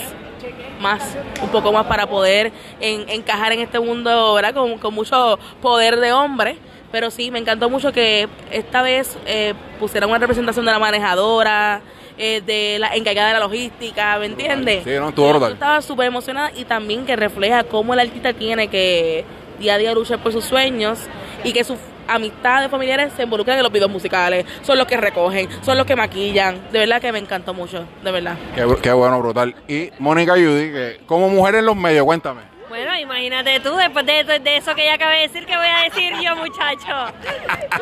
más, 0.81 1.17
un 1.43 1.49
poco 1.49 1.73
más 1.73 1.87
para 1.87 2.07
poder 2.07 2.53
encajar 2.81 3.53
en 3.53 3.61
este 3.61 3.81
mundo, 3.81 4.35
¿verdad? 4.35 4.53
Con, 4.53 4.77
con 4.77 4.93
mucho 4.93 5.39
poder 5.63 5.99
de 5.99 6.13
hombre 6.13 6.59
pero 6.93 7.11
sí, 7.11 7.31
me 7.31 7.39
encantó 7.39 7.69
mucho 7.71 7.93
que 7.93 8.29
esta 8.51 8.83
vez 8.83 9.19
eh, 9.27 9.55
pusieran 9.79 10.11
una 10.11 10.19
representación 10.19 10.65
de 10.65 10.73
la 10.73 10.79
manejadora, 10.79 11.83
eh, 12.19 12.41
de 12.47 12.79
la 12.79 12.95
encargada 12.95 13.29
de 13.29 13.35
la 13.35 13.41
logística, 13.41 14.19
¿me 14.19 14.27
entiendes? 14.27 14.85
Sí, 14.85 14.91
no, 14.99 15.13
tu 15.13 15.27
Estaba 15.47 15.83
súper 15.83 16.07
emocionada 16.07 16.51
y 16.57 16.65
también 16.65 17.05
que 17.05 17.15
refleja 17.15 17.65
cómo 17.65 17.93
el 17.93 18.01
artista 18.01 18.33
tiene 18.33 18.69
que 18.69 19.25
día 19.59 19.75
a 19.75 19.79
día 19.79 19.93
luchar 19.93 20.23
por 20.23 20.33
sus 20.33 20.45
sueños 20.45 20.99
y 21.45 21.53
que 21.53 21.65
sus 21.65 21.79
amistades 22.09 22.71
familiares 22.71 23.13
se 23.17 23.25
involucran 23.25 23.59
en 23.59 23.63
los 23.63 23.73
videos 23.73 23.91
musicales, 23.91 24.47
son 24.63 24.79
los 24.79 24.87
que 24.87 24.97
recogen, 24.97 25.49
son 25.63 25.77
los 25.77 25.87
que 25.87 25.97
maquillan. 25.97 26.71
De 26.73 26.79
verdad 26.79 27.01
que 27.01 27.13
me 27.13 27.19
encantó 27.19 27.53
mucho, 27.53 27.85
de 28.03 28.13
verdad. 28.13 28.37
Qué, 28.83 28.93
bueno, 28.93 29.21
brutal. 29.21 29.55
Y 29.69 29.91
Mónica 29.99 30.33
Judy, 30.33 30.73
que 30.73 31.01
como 31.07 31.29
mujer 31.29 31.57
en 31.57 31.67
los 31.67 31.77
medios, 31.77 32.05
cuéntame. 32.05 32.56
Bueno, 32.69 32.99
imagínate 32.99 33.61
tú, 33.61 33.77
después 33.77 34.05
de, 34.07 34.25
de, 34.41 34.57
eso 34.57 34.75
que 34.75 34.83
ella 34.83 34.95
acaba 34.95 35.13
de 35.13 35.21
decir, 35.21 35.47
¿qué 35.47 35.57
voy 35.57 35.67
a 35.67 35.85
decir 35.85 36.13
yo, 36.21 36.35
muchacho? 36.35 37.15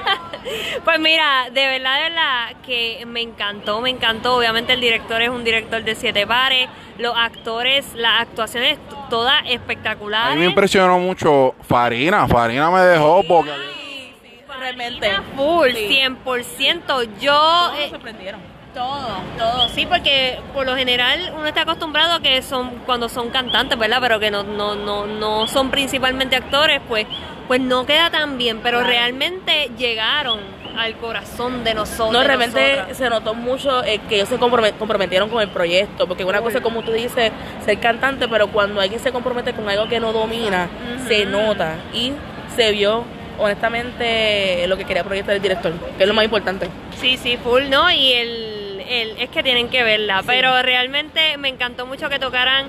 pues 0.85 1.01
mira, 1.01 1.49
de 1.51 1.67
verdad, 1.67 1.97
de 1.97 2.03
verdad, 2.03 2.57
que 2.67 3.05
me 3.07 3.23
encantó, 3.23 3.81
me 3.81 3.89
encantó. 3.89 4.37
Obviamente 4.37 4.75
el 4.75 4.81
director 4.81 5.23
es 5.23 5.31
un 5.31 5.43
director 5.43 5.83
de 5.83 5.95
siete 5.95 6.27
pares, 6.27 6.69
los 6.99 7.17
actores, 7.17 7.95
las 7.95 8.23
actuaciones, 8.23 8.79
todas 9.09 9.43
espectaculares. 9.47 10.33
A 10.33 10.35
mí 10.35 10.41
me 10.41 10.47
impresionó 10.47 10.99
mucho 10.99 11.55
Farina, 11.63 12.29
Farina 12.29 12.71
me 12.71 12.81
dejó 12.81 13.23
porque... 13.27 13.53
Sí, 13.53 14.13
sí, 14.23 14.41
realmente. 14.59 15.11
Full, 15.35 15.71
100%. 15.71 17.19
Yo... 17.21 17.73
me 17.75 17.89
sorprendieron 17.89 18.54
todo, 18.75 19.07
todo, 19.39 19.69
sí, 19.69 19.87
porque 19.87 20.41
por 20.53 20.67
lo 20.67 20.77
general 20.77 21.33
uno 21.37 21.47
está 21.47 21.63
acostumbrado 21.63 22.15
a 22.15 22.21
que 22.21 22.43
son 22.43 22.81
cuando 22.85 23.09
son 23.09 23.31
cantantes, 23.31 23.79
¿verdad? 23.79 23.99
Pero 24.01 24.19
que 24.19 24.31
no, 24.31 24.43
no, 24.43 24.75
no, 24.75 25.07
no 25.07 25.47
son 25.47 25.71
principalmente 25.71 26.35
actores, 26.37 26.81
pues, 26.89 27.07
pues 27.47 27.61
no 27.61 27.87
queda 27.87 28.11
tan 28.11 28.37
bien, 28.37 28.61
pero 28.63 28.83
realmente 28.83 29.71
llegaron 29.79 30.41
al 30.77 30.97
corazón 30.97 31.63
de 31.63 31.73
nosotros. 31.73 32.13
No, 32.13 32.25
realmente 32.25 32.95
se 32.95 33.09
notó 33.09 33.35
mucho 33.35 33.85
eh, 33.85 34.01
que 34.09 34.17
ellos 34.17 34.29
se 34.29 34.39
comprometieron 34.39 35.29
con 35.31 35.41
el 35.41 35.49
proyecto, 35.49 36.09
porque 36.09 36.25
una 36.25 36.41
cosa 36.41 36.61
como 36.61 36.83
tú 36.83 36.91
dices, 36.91 37.31
ser 37.65 37.79
cantante, 37.79 38.27
pero 38.27 38.49
cuando 38.49 38.81
alguien 38.81 39.01
se 39.01 39.13
compromete 39.13 39.53
con 39.53 39.69
algo 39.69 39.89
que 39.89 40.01
no 40.01 40.13
domina, 40.13 40.69
se 41.07 41.27
nota 41.27 41.77
y 41.93 42.13
se 42.57 42.73
vio 42.73 43.05
honestamente 43.39 44.67
lo 44.67 44.77
que 44.77 44.85
quería 44.85 45.05
proyectar 45.05 45.35
el 45.35 45.43
director, 45.43 45.73
que 45.97 46.03
es 46.03 46.09
lo 46.09 46.15
más 46.15 46.25
importante. 46.25 46.69
Sí, 47.01 47.17
sí, 47.17 47.37
full, 47.37 47.69
¿no? 47.69 47.91
Y 47.91 48.13
el 48.13 48.54
es 48.89 49.29
que 49.31 49.43
tienen 49.43 49.69
que 49.69 49.83
verla, 49.83 50.23
pero 50.27 50.63
realmente 50.63 51.37
me 51.39 51.49
encantó 51.49 51.87
mucho 51.87 52.09
que 52.09 52.19
tocaran 52.19 52.69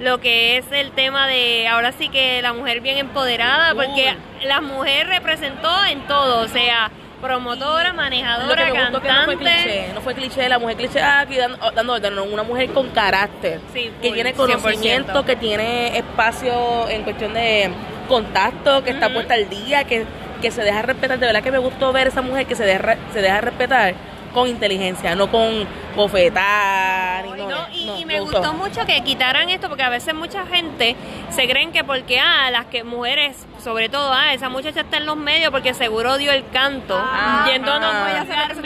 lo 0.00 0.20
que 0.20 0.58
es 0.58 0.70
el 0.72 0.92
tema 0.92 1.26
de 1.26 1.66
ahora 1.68 1.92
sí 1.92 2.08
que 2.08 2.42
la 2.42 2.52
mujer 2.52 2.80
bien 2.80 2.98
empoderada, 2.98 3.74
porque 3.74 4.14
la 4.42 4.60
mujer 4.60 5.06
representó 5.06 5.84
en 5.86 6.06
todo, 6.06 6.40
o 6.40 6.48
sea, 6.48 6.90
promotora, 7.20 7.92
manejadora, 7.94 8.70
cantante. 8.72 9.08
no 9.08 9.24
fue 9.24 9.36
cliché, 9.36 9.88
no 9.94 10.00
fue 10.02 10.14
cliché, 10.14 10.48
la 10.48 10.58
mujer 10.58 10.76
cliché 10.76 11.00
ah, 11.00 11.20
aquí 11.20 11.36
dando, 11.36 11.98
dando 11.98 12.24
una 12.24 12.42
mujer 12.42 12.70
con 12.70 12.90
carácter, 12.90 13.60
que 13.72 14.10
tiene 14.12 14.34
conocimiento, 14.34 15.24
que 15.24 15.36
tiene 15.36 15.96
espacio 15.96 16.88
en 16.90 17.02
cuestión 17.02 17.32
de 17.32 17.70
contacto, 18.06 18.84
que 18.84 18.90
está 18.90 19.12
puesta 19.12 19.34
al 19.34 19.48
día, 19.48 19.84
que, 19.84 20.04
que 20.42 20.50
se 20.50 20.62
deja 20.62 20.82
respetar. 20.82 21.18
De 21.18 21.26
verdad 21.26 21.42
que 21.42 21.50
me 21.50 21.58
gustó 21.58 21.90
ver 21.92 22.08
esa 22.08 22.20
mujer 22.20 22.44
que 22.44 22.54
se 22.54 22.64
deja, 22.64 22.96
se 23.14 23.22
deja 23.22 23.40
respetar 23.40 23.94
con 24.36 24.48
inteligencia, 24.48 25.14
no 25.14 25.30
con 25.30 25.66
bofetar. 25.96 27.24
y, 27.72 28.04
me 28.04 28.20
gustó. 28.20 28.52
mucho 28.52 28.84
que 28.86 29.02
quitaran 29.02 29.48
esto 29.50 29.68
porque 29.68 29.82
a 29.82 29.88
veces 29.88 30.14
mucha 30.14 30.46
gente 30.46 30.94
se 31.30 31.48
creen 31.48 31.72
que 31.72 31.82
porque 31.82 32.20
ah, 32.20 32.50
las 32.50 32.66
que 32.66 32.84
mujeres, 32.84 33.46
sobre 33.62 33.88
todo 33.88 34.12
ah, 34.12 34.32
esa 34.32 34.48
muchacha 34.48 34.82
está 34.82 34.98
en 34.98 35.06
los 35.06 35.16
medios 35.16 35.50
porque 35.50 35.74
seguro 35.74 36.18
dio 36.18 36.30
el 36.32 36.48
canto. 36.50 36.96
Ah, 36.96 37.46
yéndonos 37.50 37.92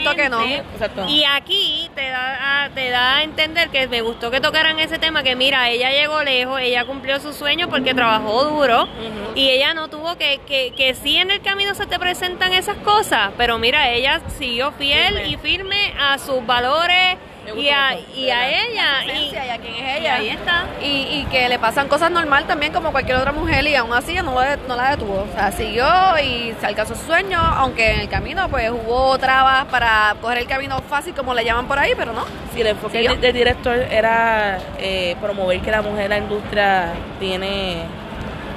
no, 0.04 0.14
que 0.14 0.28
no. 0.28 1.08
Y 1.08 1.24
aquí 1.24 1.90
te 1.94 2.08
da, 2.08 2.70
te 2.74 2.90
da 2.90 3.16
a 3.16 3.22
entender 3.22 3.70
que 3.70 3.86
me 3.88 4.02
gustó 4.02 4.30
que 4.30 4.40
tocaran 4.40 4.78
ese 4.78 4.98
tema 4.98 5.22
que 5.22 5.36
mira, 5.36 5.70
ella 5.70 5.90
llegó 5.90 6.22
lejos, 6.22 6.60
ella 6.60 6.84
cumplió 6.84 7.20
su 7.20 7.32
sueño 7.32 7.68
porque 7.68 7.94
trabajó 7.94 8.44
duro 8.44 8.88
y 9.34 9.48
ella 9.48 9.74
no 9.74 9.88
tuvo 9.88 10.16
que, 10.16 10.40
que, 10.46 10.74
que 10.76 10.94
sí 10.94 11.16
en 11.16 11.30
el 11.30 11.40
camino 11.40 11.74
se 11.74 11.86
te 11.86 11.98
presentan 11.98 12.52
esas 12.52 12.76
cosas, 12.78 13.30
pero 13.36 13.58
mira, 13.58 13.90
ella 13.90 14.20
siguió 14.38 14.72
fiel 14.72 15.26
y 15.26 15.36
firme 15.36 15.94
a 15.98 16.18
sus 16.18 16.44
valores 16.44 17.19
y 17.56 17.68
a, 17.70 17.98
y 18.16 18.30
a 18.30 18.48
ella. 18.48 19.04
Y, 19.06 19.32
y 19.32 19.36
a 19.36 19.58
quién 19.58 19.74
es 19.74 19.98
ella. 20.00 20.14
ahí 20.16 20.28
está. 20.28 20.66
Y, 20.82 20.86
y 21.20 21.26
que 21.30 21.48
le 21.48 21.58
pasan 21.58 21.88
cosas 21.88 22.10
normal 22.10 22.44
también 22.46 22.72
como 22.72 22.92
cualquier 22.92 23.16
otra 23.18 23.32
mujer 23.32 23.66
y 23.66 23.74
aún 23.74 23.92
así 23.92 24.14
no, 24.14 24.34
la- 24.34 24.56
no 24.68 24.76
la 24.76 24.90
detuvo. 24.90 25.26
O 25.30 25.34
sea, 25.36 25.50
siguió 25.52 25.86
y 26.22 26.54
se 26.60 26.66
alcanzó 26.66 26.94
su 26.94 27.06
sueño, 27.06 27.38
aunque 27.38 27.92
en 27.92 28.00
el 28.00 28.08
camino 28.08 28.48
pues 28.48 28.70
hubo 28.70 29.18
trabas 29.18 29.64
para 29.66 30.14
coger 30.20 30.38
el 30.38 30.46
camino 30.46 30.80
fácil 30.88 31.14
como 31.14 31.34
le 31.34 31.44
llaman 31.44 31.66
por 31.66 31.78
ahí, 31.78 31.92
pero 31.96 32.12
no. 32.12 32.24
Sí, 32.54 32.60
el 32.60 32.68
enfoque 32.68 32.98
del 33.20 33.32
director 33.32 33.76
era 33.76 34.58
eh, 34.78 35.16
promover 35.20 35.60
que 35.60 35.70
la 35.70 35.82
mujer 35.82 36.04
en 36.04 36.10
la 36.10 36.18
industria 36.18 36.92
tiene 37.18 37.82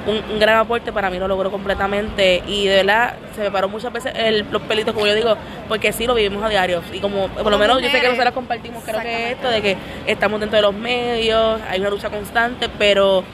un, 0.06 0.32
un 0.32 0.38
gran 0.38 0.58
aporte, 0.58 0.92
para 0.92 1.10
mí 1.10 1.18
lo 1.18 1.26
logró 1.28 1.50
completamente 1.50 2.42
y 2.46 2.66
de 2.66 2.76
verdad 2.76 3.14
se 3.34 3.40
me 3.42 3.50
paró 3.50 3.68
muchas 3.68 3.92
veces 3.92 4.12
el- 4.16 4.46
los 4.50 4.62
pelitos, 4.62 4.92
como 4.94 5.06
yo 5.06 5.14
digo, 5.14 5.36
porque 5.68 5.92
sí 5.92 6.06
lo 6.06 6.14
vivimos 6.14 6.42
a 6.42 6.48
diario 6.48 6.82
y 6.92 7.00
como 7.00 7.28
por 7.28 7.50
lo 7.50 7.58
menos 7.58 7.80
yo 7.82 7.88
sé 7.90 8.00
que 8.00 8.08
nosotros 8.08 8.34
compartimos, 8.34 8.82
creo 8.84 9.00
que 9.00 9.32
esto 9.32 9.48
de 9.48 9.62
que 9.62 9.76
estamos 10.06 10.40
dentro 10.40 10.56
de 10.56 10.62
los 10.62 10.74
medios, 10.74 11.60
hay 11.68 11.80
una 11.80 11.90
lucha 11.90 12.10
constante, 12.10 12.68
pero 12.78 13.24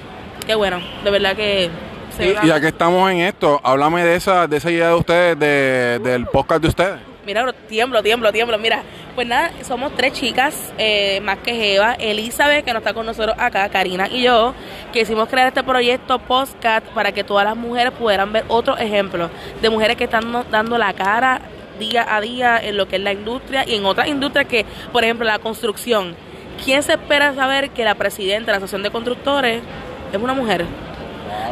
qué 0.47 0.55
bueno, 0.55 0.81
de 1.05 1.11
verdad 1.11 1.35
que 1.37 1.71
se 2.17 2.31
Y, 2.31 2.47
ya 2.47 2.61
que 2.61 2.69
estamos 2.69 3.11
en 3.11 3.19
esto, 3.21 3.61
háblame 3.63 4.05
de 4.05 4.17
esa, 4.17 4.47
de 4.47 4.57
esa 4.57 4.71
idea 4.71 4.89
de 4.89 4.95
ustedes, 4.95 5.39
de, 5.39 5.99
del 6.03 6.27
podcast 6.27 6.63
de 6.63 6.69
ustedes. 6.69 7.01
Mira, 7.25 7.53
tiemblo, 7.69 8.03
tiemblo, 8.03 8.33
tiemblo. 8.33 8.59
Mira, 8.59 8.83
pues 9.15 9.27
nada, 9.27 9.53
somos 9.63 9.95
tres 9.95 10.13
chicas, 10.13 10.73
eh, 10.79 11.21
más 11.23 11.39
que 11.39 11.55
Jeva, 11.55 11.95
Elizabeth, 11.95 12.65
que 12.65 12.73
no 12.73 12.79
está 12.79 12.95
con 12.95 13.07
nosotros 13.07 13.37
acá, 13.39 13.69
Karina 13.69 14.09
y 14.09 14.23
yo, 14.23 14.55
que 14.93 15.01
hicimos 15.01 15.29
crear 15.29 15.49
este 15.49 15.63
proyecto 15.63 16.19
podcast 16.19 16.87
para 16.89 17.13
que 17.13 17.25
todas 17.25 17.45
las 17.45 17.57
mujeres 17.57 17.93
pudieran 17.93 18.33
ver 18.33 18.45
otros 18.49 18.81
ejemplos 18.81 19.31
de 19.61 19.71
mujeres 19.71 19.97
que 19.97 20.05
están 20.05 20.33
dando 20.51 20.79
la 20.79 20.93
cara 20.93 21.41
día 21.79 22.07
a 22.15 22.21
día 22.21 22.59
en 22.63 22.77
lo 22.77 22.87
que 22.87 22.97
es 22.97 23.03
la 23.03 23.13
industria 23.13 23.65
y 23.67 23.75
en 23.75 23.85
otras 23.85 24.09
industrias 24.09 24.47
que, 24.47 24.65
por 24.93 25.03
ejemplo, 25.03 25.27
la 25.27 25.39
construcción. 25.39 26.15
¿Quién 26.65 26.83
se 26.83 26.93
espera 26.93 27.35
saber 27.35 27.71
que 27.71 27.85
la 27.85 27.95
presidenta 27.95 28.47
de 28.47 28.53
la 28.53 28.57
Asociación 28.59 28.83
de 28.83 28.91
Constructores 28.91 29.63
es 30.13 30.19
una 30.21 30.35
mujer? 30.35 30.67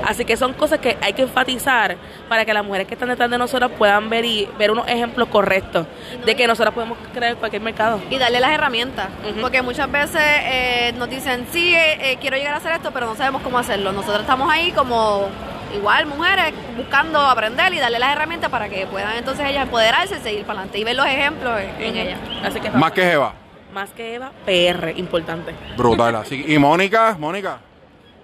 Así 0.06 0.24
que 0.24 0.36
son 0.36 0.52
cosas 0.54 0.78
que 0.78 0.96
hay 1.00 1.12
que 1.12 1.22
enfatizar 1.22 1.96
para 2.28 2.44
que 2.44 2.52
las 2.54 2.64
mujeres 2.64 2.86
que 2.86 2.94
están 2.94 3.08
detrás 3.08 3.28
de 3.30 3.38
nosotras 3.38 3.70
puedan 3.76 4.08
ver 4.08 4.24
y 4.24 4.48
ver 4.58 4.70
unos 4.70 4.88
ejemplos 4.88 5.28
correctos 5.28 5.86
de 6.24 6.34
que 6.34 6.46
nosotras 6.46 6.74
podemos 6.74 6.98
crear 7.12 7.36
cualquier 7.36 7.62
mercado. 7.62 8.00
Y 8.10 8.18
darle 8.18 8.40
las 8.40 8.50
herramientas, 8.52 9.08
porque 9.40 9.62
muchas 9.62 9.90
veces 9.90 10.20
eh, 10.22 10.94
nos 10.96 11.08
dicen, 11.10 11.46
sí, 11.52 11.74
eh, 11.74 12.12
eh, 12.12 12.18
quiero 12.20 12.36
llegar 12.36 12.54
a 12.54 12.56
hacer 12.58 12.72
esto, 12.72 12.90
pero 12.92 13.06
no 13.06 13.14
sabemos 13.16 13.42
cómo 13.42 13.58
hacerlo. 13.58 13.92
Nosotros 13.92 14.20
estamos 14.22 14.50
ahí 14.50 14.72
como 14.72 15.28
igual 15.74 16.06
mujeres 16.06 16.54
buscando 16.76 17.20
aprender 17.20 17.74
y 17.74 17.78
darle 17.78 17.98
las 17.98 18.10
herramientas 18.12 18.50
para 18.50 18.68
que 18.70 18.86
puedan 18.86 19.16
entonces 19.16 19.44
ellas 19.46 19.64
empoderarse 19.64 20.16
y 20.16 20.20
seguir 20.20 20.44
para 20.44 20.60
adelante 20.60 20.78
y 20.78 20.84
ver 20.84 20.96
los 20.96 21.06
ejemplos 21.06 21.60
en, 21.60 21.84
en 21.84 21.96
ellas. 21.96 22.18
Así 22.42 22.58
que 22.60 22.70
Más 22.70 22.92
que 22.92 23.02
Jeva. 23.02 23.34
más 23.74 23.90
que 23.90 24.14
Eva, 24.14 24.32
PR, 24.46 24.92
importante. 24.96 25.54
Brutal. 25.76 26.16
Así, 26.16 26.42
y 26.48 26.58
Mónica, 26.58 27.16
Mónica. 27.18 27.58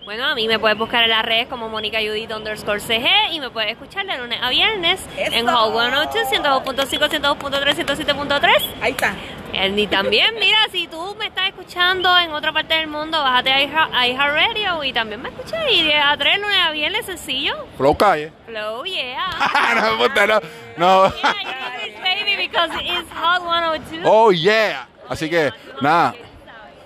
Bueno, 0.05 0.27
a 0.27 0.35
mí 0.35 0.47
me 0.49 0.59
puedes 0.59 0.77
buscar 0.77 1.03
en 1.05 1.11
las 1.11 1.25
redes 1.25 1.49
como 1.49 1.71
Mónica 1.71 1.99
Judith 1.99 2.31
underscore 2.31 2.79
CG 2.79 3.07
y 3.33 3.41
me 3.41 3.49
puedes 3.49 3.73
escuchar 3.73 4.05
de 4.05 4.19
lunes 4.19 4.39
a 4.43 4.51
viernes 4.51 5.01
en 5.17 5.49
Hall 5.49 5.73
102, 5.73 6.29
102.5, 6.31 7.39
102.3, 7.39 7.75
107.3. 7.87 8.51
Ahí 8.83 8.91
está. 8.93 9.15
Eh, 9.55 9.73
Y 9.75 9.87
también, 9.87 10.35
mira, 10.39 10.59
si 10.71 10.89
tú 10.89 11.17
me 11.19 11.27
estás 11.27 11.47
escuchando 11.49 12.19
en 12.19 12.33
otra 12.33 12.53
parte 12.53 12.75
del 12.75 12.89
mundo, 12.89 13.19
bájate 13.19 13.51
a 13.51 13.61
iHeart- 13.61 13.91
a 13.95 14.07
iHeartRadio 14.09 14.85
y 14.85 14.93
también 14.93 15.23
me 15.23 15.31
escuchas 15.31 15.65
y 15.71 15.83
de 15.85 15.97
a 15.97 16.15
3 16.19 16.39
lunes 16.39 16.59
a 16.61 16.71
viernes 16.73 17.07
sencillo. 17.07 17.55
Flow 17.79 17.97
Calle. 17.97 18.31
Flow, 18.45 18.85
yeah. 18.85 19.31
no, 19.81 19.97
puta, 19.97 20.27
no. 20.27 20.41
no. 20.77 21.13
Yeah, 21.15 21.33
you 21.41 21.49
know 21.49 21.83
this 21.83 22.03
baby 22.03 22.37
because 22.47 22.71
it's 22.83 23.11
Hot 23.15 23.43
102. 23.43 24.03
Oh, 24.05 24.31
yeah. 24.33 24.87
Así 25.09 25.31
que, 25.31 25.51
nada. 25.81 26.15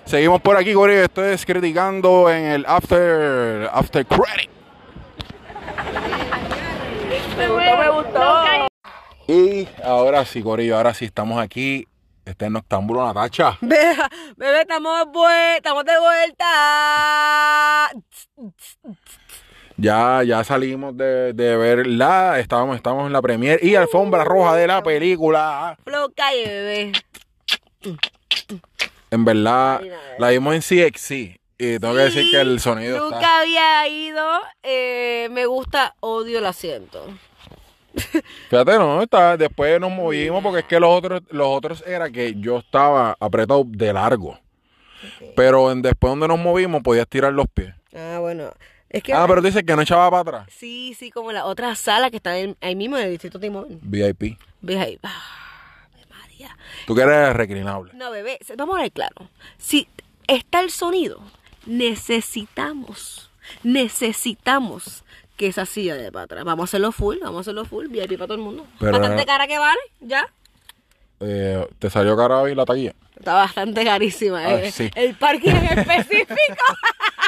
Seguimos 0.09 0.41
por 0.41 0.57
aquí, 0.57 0.73
Corillo. 0.73 1.03
Esto 1.03 1.23
es 1.23 1.45
criticando 1.45 2.31
en 2.31 2.45
el 2.45 2.65
After, 2.67 3.69
after 3.71 4.03
Credit. 4.07 4.49
Me 7.37 7.47
gustó, 7.47 7.77
me 7.77 7.89
gustó. 7.91 8.43
Y 9.27 9.67
ahora 9.83 10.25
sí, 10.25 10.41
Corillo. 10.41 10.77
Ahora 10.77 10.95
sí 10.95 11.05
estamos 11.05 11.39
aquí. 11.39 11.87
Este 12.25 12.45
es 12.45 12.51
Noctámbulo 12.51 13.05
Natacha. 13.05 13.59
Bebé, 13.61 13.95
bebé, 14.35 14.61
estamos, 14.61 15.05
estamos 15.55 15.85
de 15.85 15.99
vuelta. 15.99 17.91
Ya, 19.77 20.23
ya 20.23 20.43
salimos 20.43 20.97
de, 20.97 21.33
de 21.33 21.55
verla. 21.55 22.39
Estábamos, 22.39 22.77
estamos 22.77 23.05
en 23.05 23.13
la 23.13 23.21
premier 23.21 23.63
y 23.63 23.75
alfombra 23.75 24.23
roja 24.23 24.55
de 24.55 24.65
la 24.65 24.81
película. 24.81 25.77
Flow 25.83 26.11
calle, 26.15 26.47
bebé. 26.47 26.91
En 29.11 29.25
verdad, 29.25 29.81
la 30.17 30.29
vimos 30.29 30.53
en 30.55 30.61
CXC. 30.61 31.39
Y 31.61 31.77
tengo 31.79 31.93
que 31.93 32.01
decir 32.01 32.31
que 32.31 32.39
el 32.39 32.59
sonido 32.61 32.99
Nunca 33.03 33.17
está. 33.17 33.39
había 33.41 33.87
ido. 33.89 34.25
eh, 34.63 35.27
me 35.31 35.45
gusta, 35.45 35.93
odio 35.99 36.39
el 36.39 36.45
asiento. 36.45 37.05
Fíjate, 38.49 38.77
no, 38.77 39.01
está, 39.01 39.35
después 39.35 39.79
nos 39.79 39.91
movimos 39.91 40.41
porque 40.43 40.59
es 40.59 40.65
que 40.65 40.79
los 40.79 40.89
otros, 40.89 41.21
los 41.31 41.47
otros 41.47 41.83
era 41.85 42.09
que 42.09 42.35
yo 42.37 42.59
estaba 42.59 43.15
apretado 43.19 43.63
de 43.65 43.91
largo. 43.91 44.39
Pero 45.35 45.71
en, 45.71 45.81
después 45.81 46.11
donde 46.11 46.27
nos 46.27 46.39
movimos 46.39 46.81
podías 46.83 47.07
tirar 47.07 47.33
los 47.33 47.47
pies. 47.53 47.73
Ah, 47.95 48.17
bueno. 48.19 48.51
Es 48.89 49.03
que. 49.03 49.13
Ah, 49.13 49.25
pero 49.27 49.41
dice 49.41 49.63
que 49.63 49.75
no 49.75 49.81
echaba 49.81 50.09
para 50.09 50.21
atrás. 50.21 50.47
Sí, 50.55 50.95
sí, 50.97 51.11
como 51.11 51.31
la 51.31 51.45
otra 51.45 51.75
sala 51.75 52.09
que 52.09 52.17
está 52.17 52.37
en- 52.37 52.57
ahí 52.61 52.75
mismo 52.75 52.97
en 52.97 53.05
el 53.05 53.11
distrito 53.11 53.39
Timón. 53.39 53.79
VIP. 53.81 54.37
Ahí. 54.69 54.97
Ah, 55.03 55.21
Tú 56.85 56.95
que 56.95 57.01
eres 57.01 57.35
reclinable. 57.35 57.91
No, 57.93 58.11
bebé, 58.11 58.39
vamos 58.57 58.77
a 58.77 58.81
ver 58.81 58.91
claro. 58.91 59.29
Si 59.57 59.87
está 60.27 60.59
el 60.59 60.71
sonido, 60.71 61.21
necesitamos, 61.65 63.31
necesitamos 63.63 65.03
que 65.37 65.47
esa 65.47 65.65
silla 65.65 65.95
de 65.95 66.11
para 66.11 66.25
atrás. 66.25 66.43
Vamos 66.43 66.63
a 66.63 66.65
hacerlo 66.65 66.91
full, 66.91 67.17
vamos 67.21 67.37
a 67.37 67.41
hacerlo 67.41 67.65
full, 67.65 67.87
VIP 67.87 68.17
para 68.17 68.27
todo 68.27 68.35
el 68.35 68.43
mundo. 68.43 68.67
Pero- 68.79 68.99
bastante 68.99 69.25
cara 69.25 69.47
que 69.47 69.57
vale, 69.57 69.79
ya. 70.01 70.27
Eh, 71.21 71.67
¿Te 71.79 71.89
salió 71.89 72.15
cara 72.15 72.39
hoy 72.39 72.55
la 72.55 72.65
taquilla? 72.65 72.93
Está 73.17 73.33
bastante 73.33 73.83
carísima. 73.83 74.39
Ay, 74.39 74.67
eh. 74.67 74.71
sí. 74.71 74.89
El 74.95 75.15
parking 75.15 75.51
en 75.55 75.79
específico. 75.79 76.35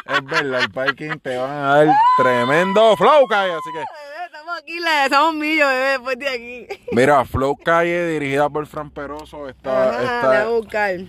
Es 0.04 0.26
verdad, 0.26 0.62
el 0.62 0.72
parking 0.72 1.20
te 1.20 1.38
van 1.38 1.52
a 1.52 1.76
dar 1.76 1.96
tremendo 2.18 2.98
flow. 2.98 3.28
Así 3.32 3.70
que, 3.72 3.84
estamos 4.52 4.58
aquí, 4.60 4.80
la, 4.80 5.06
estamos 5.06 5.36
millos, 5.36 5.68
bebé, 5.68 5.90
después 5.90 6.20
de 6.20 6.28
aquí. 6.28 6.80
mira, 6.92 7.26
Flow 7.26 7.56
Calle 7.56 8.08
dirigida 8.08 8.50
por 8.50 8.66
Fran 8.66 8.90
Peroso. 8.90 9.48
Esta, 9.48 10.40
Ajá, 10.40 10.48
buscar. 10.50 11.00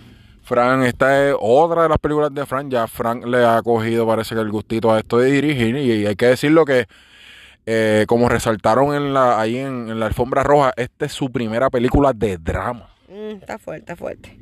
Fran, 0.43 0.83
esta 0.83 1.29
es 1.29 1.35
otra 1.39 1.83
de 1.83 1.89
las 1.89 1.97
películas 1.99 2.33
de 2.33 2.45
Fran. 2.45 2.69
Ya 2.69 2.87
Fran 2.87 3.29
le 3.29 3.45
ha 3.45 3.61
cogido, 3.61 4.05
parece 4.05 4.35
que 4.35 4.41
el 4.41 4.51
gustito 4.51 4.91
a 4.91 4.99
esto 4.99 5.17
de 5.19 5.31
dirigir. 5.31 5.75
Y 5.77 6.05
hay 6.05 6.15
que 6.15 6.27
decirlo 6.27 6.65
que, 6.65 6.85
eh, 7.65 8.05
como 8.07 8.29
resaltaron 8.29 8.93
en 8.93 9.13
la, 9.13 9.39
ahí 9.39 9.57
en, 9.57 9.89
en 9.89 9.99
la 9.99 10.07
alfombra 10.07 10.43
roja, 10.43 10.73
esta 10.75 11.05
es 11.05 11.13
su 11.13 11.31
primera 11.31 11.69
película 11.69 12.13
de 12.13 12.37
drama. 12.37 12.89
Mm, 13.07 13.41
está 13.41 13.57
fuerte, 13.57 13.81
está 13.81 13.95
fuerte. 13.95 14.37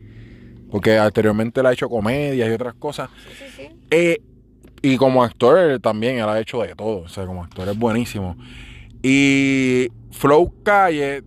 Porque 0.72 0.98
anteriormente 0.98 1.62
le 1.62 1.70
ha 1.70 1.74
hecho 1.74 1.90
comedias 1.90 2.50
y 2.50 2.54
otras 2.54 2.74
cosas. 2.76 3.10
Eh, 3.92 4.22
y 4.82 4.98
como 4.98 5.24
actor 5.24 5.80
también, 5.80 6.18
él 6.18 6.30
ha 6.30 6.40
hecho 6.40 6.62
de 6.62 6.74
todo. 6.76 7.02
O 7.02 7.10
sea, 7.10 7.26
como 7.26 7.44
actor 7.44 7.68
es 7.68 7.78
buenísimo. 7.78 8.36
Y 9.04 9.90
Flow 10.12 10.54
Calle 10.64 11.24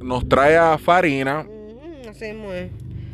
nos 0.00 0.28
trae 0.28 0.56
a 0.56 0.78
Farina. 0.78 1.42
Mm, 1.44 2.06
no 2.06 2.14
sé, 2.14 2.32
muy. 2.34 2.70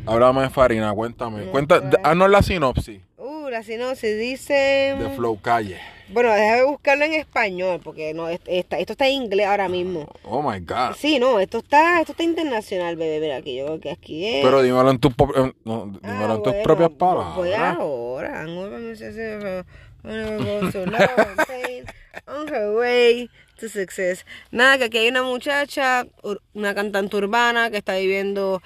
Háblame 0.06 0.42
de 0.42 0.50
Farina, 0.50 0.92
cuéntame. 0.92 1.46
No, 1.46 1.52
Cuenta, 1.52 1.80
pues. 1.80 1.94
haznos 2.02 2.30
la 2.30 2.42
sinopsis 2.42 3.00
Uh, 3.16 3.48
la 3.48 3.62
sinopsis 3.62 4.18
dice. 4.18 4.96
de 4.98 5.08
Flow 5.16 5.40
Calle. 5.40 5.78
Bueno, 6.10 6.30
déjame 6.34 6.64
buscarlo 6.64 7.04
en 7.06 7.14
español, 7.14 7.80
porque 7.82 8.12
no, 8.12 8.28
esto 8.28 8.44
está 8.76 9.06
en 9.06 9.22
inglés 9.22 9.46
ahora 9.46 9.70
mismo. 9.70 10.06
Oh 10.24 10.42
my 10.42 10.60
God. 10.60 10.94
Sí, 10.98 11.18
no, 11.18 11.40
esto 11.40 11.58
está, 11.58 12.00
esto 12.00 12.12
está 12.12 12.22
internacional, 12.24 12.96
bebé. 12.96 13.20
Mira, 13.20 13.36
aquí 13.36 13.56
yo 13.56 13.64
creo 13.64 13.80
que 13.80 13.90
aquí 13.90 14.26
es. 14.26 14.44
Pero 14.44 14.60
dímelo 14.60 14.90
en, 14.90 14.98
tus 14.98 15.14
po- 15.14 15.34
en- 15.34 15.54
no, 15.64 15.86
dímelo 16.02 16.32
Ah, 16.32 16.36
en 16.36 16.42
tus 16.42 16.52
bueno, 16.52 16.62
propias 16.62 16.88
pues 16.90 16.98
palabras. 16.98 17.36
Voy 17.36 17.52
ahora. 17.54 18.44
On 22.26 22.48
her 22.48 22.70
way 22.76 23.28
to 23.64 23.70
success. 23.70 24.24
Nada, 24.50 24.78
que 24.78 24.84
aquí 24.84 24.98
hay 24.98 25.08
una 25.08 25.22
muchacha, 25.22 26.06
una 26.52 26.74
cantante 26.74 27.16
urbana 27.16 27.70
que 27.70 27.78
está 27.78 27.96
viviendo 27.96 28.62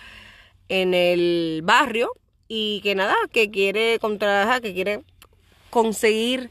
en 0.69 0.95
el 0.95 1.61
barrio 1.65 2.13
y 2.49 2.81
que 2.83 2.95
nada, 2.95 3.15
que 3.33 3.51
quiere 3.51 3.99
contra, 4.01 4.61
que 4.61 4.75
quiere 4.75 5.03
conseguir 5.71 6.51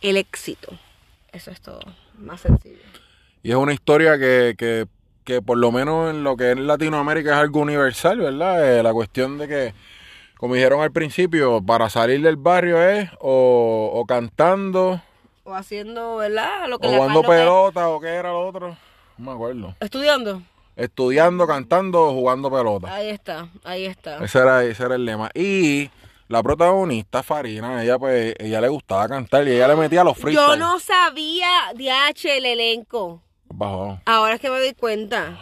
el 0.00 0.16
éxito. 0.16 0.78
Eso 1.32 1.50
es 1.50 1.60
todo, 1.60 1.80
más 2.16 2.40
sencillo. 2.40 2.78
Y 3.42 3.50
es 3.50 3.56
una 3.56 3.74
historia 3.74 4.18
que, 4.18 4.54
que, 4.56 4.86
que 5.24 5.42
por 5.42 5.58
lo 5.58 5.72
menos 5.72 6.10
en 6.10 6.24
lo 6.24 6.36
que 6.36 6.52
es 6.52 6.58
Latinoamérica 6.58 7.32
es 7.32 7.36
algo 7.36 7.60
universal, 7.60 8.18
¿verdad? 8.18 8.78
Eh, 8.78 8.82
la 8.82 8.92
cuestión 8.92 9.38
de 9.38 9.48
que, 9.48 9.74
como 10.36 10.54
dijeron 10.54 10.80
al 10.80 10.92
principio, 10.92 11.62
para 11.64 11.90
salir 11.90 12.22
del 12.22 12.36
barrio 12.36 12.82
es 12.82 13.10
o, 13.20 13.90
o 13.92 14.06
cantando, 14.06 15.02
O 15.44 15.54
haciendo, 15.54 16.16
¿verdad? 16.16 16.68
Lo 16.68 16.78
que 16.78 16.86
o 16.86 16.90
le 16.90 16.96
jugando 16.98 17.22
pelota, 17.22 17.88
o 17.88 18.00
qué 18.00 18.08
era 18.08 18.30
lo 18.30 18.46
otro. 18.46 18.76
No 19.18 19.24
me 19.24 19.32
acuerdo. 19.32 19.74
Estudiando. 19.80 20.42
estudiando, 20.76 21.46
cantando, 21.46 22.12
jugando 22.12 22.50
pelota. 22.50 22.94
Ahí 22.94 23.08
está, 23.08 23.48
ahí 23.64 23.84
está. 23.84 24.24
Ese 24.24 24.38
era, 24.38 24.64
ese 24.64 24.82
era 24.84 24.94
el 24.94 25.04
lema. 25.04 25.30
Y 25.34 25.90
la 26.28 26.42
protagonista, 26.42 27.22
Farina, 27.22 27.82
ella 27.82 27.98
pues, 27.98 28.34
ella 28.38 28.60
le 28.60 28.68
gustaba 28.68 29.08
cantar 29.08 29.46
y 29.46 29.52
ella 29.52 29.68
le 29.68 29.76
metía 29.76 30.04
los 30.04 30.16
freestyles. 30.16 30.48
Yo 30.48 30.56
no 30.56 30.78
sabía 30.78 31.72
DH 31.74 32.38
el 32.38 32.46
elenco. 32.46 33.20
Bajo. 33.48 34.00
Ahora 34.06 34.34
es 34.34 34.40
que 34.40 34.48
me 34.48 34.58
doy 34.58 34.74
cuenta. 34.74 35.36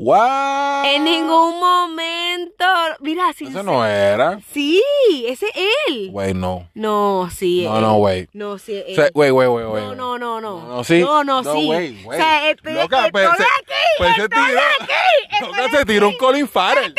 ¡Wow! 0.00 0.84
En 0.84 1.02
ningún 1.02 1.58
momento. 1.58 2.64
Mira, 3.00 3.32
sí. 3.36 3.46
Ese 3.46 3.64
no 3.64 3.84
era. 3.84 4.38
Sí, 4.52 4.80
ese 5.26 5.46
es 5.48 5.56
él. 5.88 6.10
Güey, 6.12 6.34
no. 6.34 6.68
No, 6.74 7.28
sí. 7.34 7.64
No, 7.64 7.76
él. 7.76 7.82
no, 7.82 7.94
güey. 7.96 8.28
No, 8.32 8.58
sí. 8.58 8.80
Él. 8.86 9.10
Güey, 9.12 9.30
güey, 9.30 9.48
güey, 9.48 9.64
güey. 9.66 9.82
no, 9.82 9.94
no, 9.96 10.16
no, 10.18 10.40
no. 10.40 10.66
No, 10.68 10.84
sí. 10.84 11.00
No, 11.00 11.24
no, 11.24 11.42
No, 11.42 11.52
sí. 11.52 11.66
güey, 11.66 12.02
güey. 12.04 12.16
O 12.16 12.22
sea, 12.22 12.48
estoy, 12.48 12.74
Loca, 12.74 13.06
estoy 13.06 13.10
pues, 13.10 13.28
se- 13.38 13.42
aquí. 13.42 13.72
pues 13.98 14.14
se 14.14 14.22
estoy 14.22 14.46
tiró. 14.46 14.60
aquí. 14.60 14.92
Loca, 15.46 15.64
estoy 15.64 15.78
se 15.80 15.84
tiró 15.86 16.06
un 16.06 16.12
aquí. 16.12 16.18
Colin 16.18 16.48
Farrell. 16.48 16.94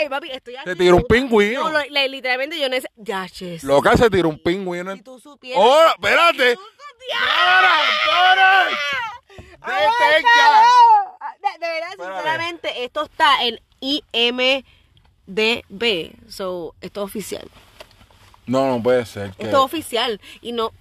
Eh, 0.00 0.10
papi, 0.10 0.30
estoy 0.32 0.56
aquí. 0.56 0.68
Se 0.68 0.74
tiró 0.74 0.96
un 0.96 1.04
pingüino. 1.08 1.70
No, 1.70 1.78
lo- 1.78 2.08
literalmente 2.08 2.58
yo 2.58 2.68
necesito. 2.68 2.92
Ya, 2.96 3.28
ches. 3.28 3.62
Loca, 3.62 3.96
se 3.96 4.10
tiró 4.10 4.28
un 4.28 4.42
pingüino. 4.42 4.92
Si 4.96 5.02
tú 5.02 5.20
supieras. 5.20 5.62
¡Oh, 5.64 5.84
espérate! 5.94 6.56
¡Para, 7.08 7.70
para! 8.08 8.68
Ah, 9.64 11.11
De, 11.42 11.48
de 11.66 11.72
verdad, 11.72 11.90
Espérame. 11.90 12.14
sinceramente, 12.16 12.84
esto 12.84 13.02
está 13.04 13.44
en 13.44 13.60
IMDB. 15.26 16.12
So, 16.28 16.74
esto 16.80 17.00
es 17.00 17.04
oficial. 17.04 17.48
No, 18.46 18.68
no 18.68 18.82
puede 18.82 19.04
ser. 19.06 19.32
que- 19.32 19.44
Esto 19.44 19.56
es 19.58 19.62
oficial. 19.62 20.20
Y 20.40 20.52
no. 20.52 20.72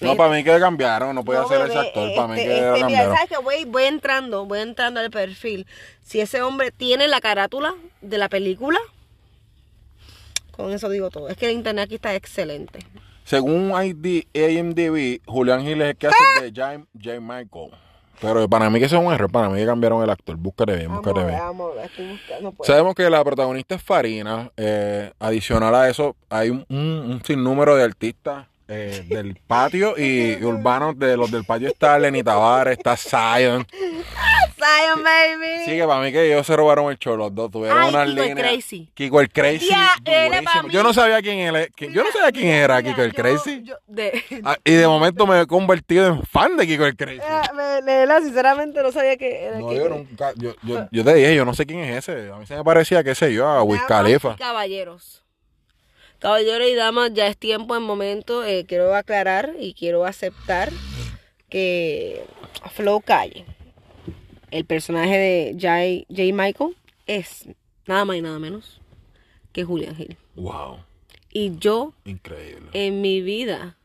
No, 0.00 0.14
para 0.16 0.30
mí 0.34 0.44
que 0.44 0.58
cambiaron. 0.58 1.14
No 1.14 1.24
podía 1.24 1.40
No, 1.42 1.48
ser 1.48 1.62
ese 1.70 1.78
actor. 1.78 2.14
Para 2.14 2.28
mí 2.28 2.34
este, 2.40 2.44
que 2.48 2.54
este, 2.54 2.66
lo 2.66 2.72
mira, 2.74 2.80
cambiaron. 2.86 3.14
¿sabes 3.16 3.30
qué? 3.30 3.36
Voy, 3.38 3.64
voy 3.64 3.84
entrando, 3.84 4.44
voy 4.44 4.60
entrando 4.60 5.00
al 5.00 5.10
perfil. 5.10 5.66
Si 6.02 6.20
ese 6.20 6.42
hombre 6.42 6.70
tiene 6.70 7.08
la 7.08 7.20
carátula 7.20 7.74
de 8.02 8.18
la 8.18 8.28
película, 8.28 8.78
con 10.52 10.70
eso 10.72 10.88
digo 10.90 11.08
todo. 11.10 11.28
Es 11.28 11.36
que 11.38 11.46
el 11.46 11.52
internet 11.52 11.86
aquí 11.86 11.94
está 11.96 12.14
excelente. 12.14 12.80
Según 13.24 13.72
ID, 13.82 14.26
IMDb, 14.34 15.20
Julián 15.26 15.62
Gil 15.62 15.80
es 15.82 15.88
el 15.90 15.96
que 15.96 16.06
hace 16.08 16.16
¡Ah! 16.38 16.42
de 16.42 16.50
J. 16.50 16.84
J. 17.02 17.20
Michael. 17.20 17.70
Pero 18.20 18.48
para 18.48 18.70
mí 18.70 18.78
que 18.78 18.86
eso 18.86 18.96
es 18.98 19.04
un 19.06 19.12
error. 19.12 19.30
Para 19.30 19.48
mí 19.48 19.58
que 19.58 19.66
cambiaron 19.66 20.02
el 20.02 20.10
actor. 20.10 20.36
Búscate 20.36 20.76
bien, 20.76 20.88
búscate 20.94 21.20
bien. 21.26 21.38
buscando. 22.08 22.52
Sabemos 22.64 22.94
que 22.94 23.08
la 23.10 23.22
protagonista 23.24 23.74
es 23.74 23.82
Farina. 23.82 24.50
eh, 24.56 25.12
adicional 25.18 25.74
a 25.74 25.88
eso, 25.88 26.16
hay 26.30 26.50
un, 26.50 26.64
un- 26.68 26.78
un 27.10 27.22
sinnúmero 27.24 27.76
de 27.76 27.84
artistas 27.84 28.46
eh, 28.68 29.04
del 29.08 29.36
patio 29.46 29.94
y, 29.98 30.42
urbanos. 30.44 30.98
De 30.98 31.16
los 31.16 31.30
del 31.30 31.44
patio 31.44 31.68
está 31.68 31.98
Lenny 31.98 32.22
Tavares, 32.22 32.78
está 32.78 32.96
Zion. 32.96 33.66
Zion, 34.56 35.02
baby. 35.04 35.64
Sí, 35.66 35.72
que 35.72 35.84
para 35.86 36.00
mí 36.00 36.10
que 36.10 36.26
ellos 36.32 36.46
se 36.46 36.56
robaron 36.56 36.90
el 36.90 36.98
show. 36.98 37.16
Los 37.16 37.34
dos 37.34 37.50
tuvieron 37.50 37.78
Ay, 37.78 37.90
una 37.90 38.06
Kiko 38.06 38.22
el 38.22 38.28
línea. 38.28 38.44
Crazy. 38.44 38.88
Kiko 38.94 39.20
el 39.20 39.30
Crazy. 39.30 39.68
Él. 40.04 40.32
Yo 40.70 40.82
no 40.82 40.94
sabía 40.94 41.20
quién 41.20 41.52
que- 41.76 41.92
Yo 41.92 42.02
no 42.02 42.10
sabía 42.10 42.32
quién 42.32 42.48
era 42.48 42.82
Kiko 42.82 43.02
el 43.02 43.12
yo- 43.12 43.16
Crazy. 43.22 43.62
yo- 43.64 43.76
de- 43.86 44.24
Ah, 44.44 44.56
y 44.64 44.72
de 44.72 44.86
momento 44.88 45.26
me 45.26 45.40
he 45.42 45.46
convertido 45.46 46.06
en 46.06 46.22
fan 46.24 46.56
de 46.56 46.66
Kiko 46.66 46.86
el 46.86 46.96
Crazy. 46.96 47.20
Sinceramente 48.22 48.82
no 48.82 48.92
sabía 48.92 49.16
que 49.16 49.44
era 49.44 49.58
No, 49.58 49.68
que- 49.68 49.76
yo 49.76 49.88
nunca, 49.88 50.32
yo, 50.36 50.54
yo, 50.90 51.04
te 51.04 51.14
dije, 51.14 51.34
yo 51.34 51.44
no 51.44 51.54
sé 51.54 51.66
quién 51.66 51.80
es 51.80 52.08
ese. 52.08 52.30
A 52.32 52.36
mí 52.36 52.46
se 52.46 52.56
me 52.56 52.64
parecía, 52.64 53.04
qué 53.04 53.14
sé 53.14 53.32
yo, 53.32 53.46
a 53.46 53.62
Wiz 53.62 53.80
y 53.82 53.86
Caballeros. 54.36 55.22
Caballeros 56.26 56.66
y 56.68 56.74
damas, 56.74 57.12
ya 57.14 57.28
es 57.28 57.36
tiempo, 57.36 57.76
en 57.76 57.84
momento. 57.84 58.44
eh, 58.44 58.64
quiero 58.66 58.96
aclarar 58.96 59.52
y 59.60 59.74
quiero 59.74 60.04
aceptar 60.04 60.72
que 61.48 62.24
Flow 62.72 63.00
Calle, 63.00 63.44
el 64.50 64.64
personaje 64.64 65.16
de 65.16 65.52
J. 65.52 66.04
J. 66.08 66.34
Michael, 66.34 66.76
es 67.06 67.48
nada 67.86 68.04
más 68.04 68.16
y 68.16 68.22
nada 68.22 68.40
menos 68.40 68.80
que 69.52 69.62
Julián 69.62 69.94
Gil. 69.94 70.16
Wow, 70.34 70.78
Y 71.30 71.56
yo, 71.60 71.92
increíble. 72.04 72.70
en 72.72 73.00
mi 73.00 73.20
vida, 73.20 73.76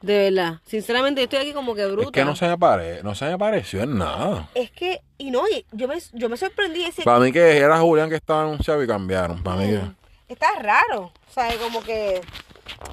de 0.00 0.30
verdad, 0.30 0.60
sinceramente, 0.64 1.20
yo 1.20 1.24
estoy 1.24 1.40
aquí 1.40 1.52
como 1.52 1.74
que 1.74 1.84
bruta. 1.84 2.08
Es 2.08 2.12
que 2.12 2.24
no 2.24 2.34
se 2.34 2.48
me 2.48 2.56
pare, 2.56 3.02
no 3.02 3.14
se 3.14 3.26
me 3.26 3.36
pareció 3.36 3.82
en 3.82 3.98
nada. 3.98 4.48
Es 4.54 4.70
que, 4.70 5.02
y 5.18 5.30
no, 5.30 5.42
yo 5.72 5.86
me, 5.86 5.96
yo 6.14 6.30
me 6.30 6.38
sorprendí 6.38 6.82
ese. 6.82 7.02
Para 7.02 7.20
mí 7.20 7.30
que 7.30 7.58
era 7.58 7.78
Julián 7.78 8.08
que 8.08 8.16
estaba 8.16 8.44
anunciado 8.44 8.82
y 8.82 8.86
cambiaron. 8.86 9.42
Para 9.42 9.58
mí 9.58 9.66
que... 9.66 10.03
Está 10.28 10.46
raro. 10.60 11.12
O 11.28 11.32
sea, 11.32 11.48
como 11.58 11.82
que. 11.82 12.20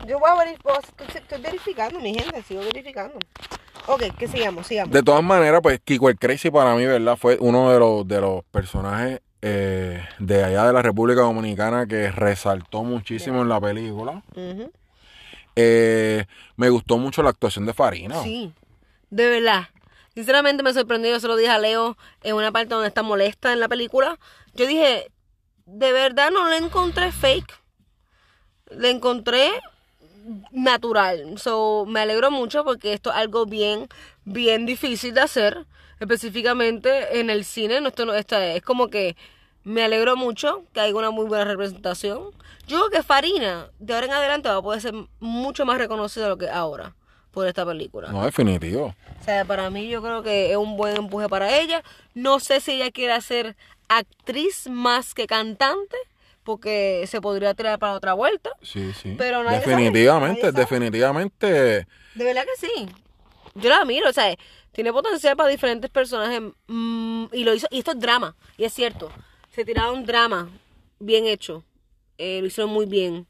Yo 0.08 0.20
voy 0.20 0.30
a 0.30 0.36
verificar. 0.36 0.80
Estoy, 1.16 1.42
verificando, 1.42 2.00
mi 2.00 2.14
gente. 2.14 2.42
Sigo 2.44 2.62
verificando. 2.62 3.18
Ok, 3.88 4.04
que 4.18 4.28
sigamos, 4.28 4.68
sigamos. 4.68 4.94
De 4.94 5.02
todas 5.02 5.24
maneras, 5.24 5.60
pues 5.62 5.80
Kiko 5.84 6.10
el 6.10 6.18
Crazy 6.18 6.52
para 6.52 6.76
mí, 6.76 6.86
¿verdad? 6.86 7.18
Fue 7.18 7.38
uno 7.40 7.72
de 7.72 7.80
los, 7.80 8.08
de 8.08 8.22
los 8.22 8.44
personajes 8.46 9.22
eh, 9.42 10.06
de 10.20 10.44
allá 10.44 10.66
de 10.66 10.74
la 10.74 10.84
República 10.84 11.22
Dominicana 11.22 11.88
que 11.88 12.12
resaltó 12.12 12.84
muchísimo 12.84 13.42
en 13.42 13.50
la 13.50 13.60
película. 13.60 14.22
Ujú. 14.36 14.72
Eh, 15.56 16.26
me 16.56 16.70
gustó 16.70 16.98
mucho 16.98 17.24
la 17.24 17.32
actuación 17.32 17.66
de 17.66 17.74
Farina. 17.74 18.22
Sí, 18.22 18.54
de 19.10 19.30
verdad. 19.30 19.70
Sinceramente 20.14 20.62
me 20.64 20.74
sorprendió. 20.74 21.12
Yo 21.12 21.20
se 21.20 21.28
lo 21.28 21.36
dije 21.36 21.50
a 21.50 21.58
Leo 21.58 21.98
en 22.24 22.36
una 22.36 22.52
parte 22.52 22.74
donde 22.74 22.88
está 22.88 23.02
molesta 23.02 23.52
en 23.52 23.60
la 23.60 23.68
película. 23.68 24.20
Yo 24.54 24.68
dije, 24.68 25.12
de 25.74 25.92
verdad 25.92 26.32
no 26.32 26.48
le 26.50 26.58
encontré 26.58 27.12
fake. 27.12 27.54
Le 28.72 28.90
encontré 28.90 29.50
natural. 30.52 31.38
So, 31.38 31.86
me 31.88 32.00
alegro 32.02 32.32
mucho 32.32 32.64
porque 32.64 32.94
esto 32.94 33.10
es 33.10 33.16
algo 33.16 33.46
bien, 33.46 33.88
bien 34.24 34.66
difícil 34.66 35.14
de 35.14 35.22
hacer. 35.22 35.66
Específicamente 36.00 37.20
en 37.20 37.30
el 37.30 37.46
cine. 37.46 37.80
No, 37.80 37.90
esto 37.90 38.06
no, 38.06 38.14
esta- 38.14 38.46
es 38.56 38.62
como 38.64 38.90
que 38.90 39.16
me 39.64 39.84
alegro 39.84 40.16
mucho 40.16 40.64
que 40.74 40.80
haya 40.80 40.96
una 40.96 41.12
muy 41.12 41.26
buena 41.26 41.46
representación. 41.46 42.32
Yo 42.68 42.78
creo 42.80 42.90
que 42.90 43.04
Farina, 43.04 43.68
de 43.80 43.94
ahora 43.94 44.08
en 44.08 44.14
adelante, 44.14 44.50
va 44.50 44.56
a 44.58 44.62
poder 44.62 44.82
ser 44.82 44.94
mucho 45.20 45.66
más 45.66 45.78
reconocida 45.78 46.24
de 46.24 46.30
lo 46.30 46.38
que 46.38 46.50
ahora 46.50 46.96
por 47.32 47.48
esta 47.48 47.66
película. 47.66 48.10
No, 48.12 48.26
definitivo. 48.26 48.96
O 49.20 49.24
sea, 49.24 49.46
para 49.46 49.70
mí 49.70 49.88
yo 49.88 50.02
creo 50.02 50.24
que 50.24 50.52
es 50.52 50.58
un 50.58 50.76
buen 50.76 50.98
empuje 50.98 51.30
para 51.30 51.60
ella. 51.60 51.84
No 52.16 52.40
sé 52.40 52.60
si 52.62 52.72
ella 52.74 52.90
quiere 52.92 53.20
ser 53.22 53.56
actriz 53.98 54.68
más 54.70 55.14
que 55.14 55.28
cantante, 55.28 55.98
porque 56.44 57.06
se 57.08 57.22
podría 57.22 57.54
tirar 57.54 57.78
para 57.80 57.94
otra 57.94 58.14
vuelta. 58.14 58.50
Sí, 58.62 58.92
sí. 58.94 59.16
Pero 59.18 59.44
nadie 59.44 59.62
sabe, 59.62 59.76
definitivamente, 59.76 60.42
nadie 60.44 60.60
definitivamente. 60.60 61.48
De 62.16 62.24
verdad 62.24 62.44
que 62.44 62.68
sí. 62.68 62.90
Yo 63.56 63.70
la 63.70 63.82
admiro, 63.82 64.10
o 64.10 64.14
sea, 64.14 64.36
tiene 64.72 64.94
potencial 64.94 65.36
para 65.36 65.50
diferentes 65.50 65.90
personajes 65.90 66.42
mm, 66.68 67.26
y 67.34 67.44
lo 67.44 67.54
hizo, 67.54 67.68
y 67.70 67.80
esto 67.80 67.92
es 67.92 68.00
drama, 68.00 68.36
y 68.58 68.64
es 68.64 68.74
cierto. 68.74 69.12
Se 69.54 69.66
tiraron 69.66 70.06
drama 70.06 70.50
bien 71.00 71.26
hecho, 71.26 71.64
eh, 72.18 72.40
lo 72.40 72.48
hicieron 72.48 72.72
muy 72.72 72.86
bien. 72.86 73.28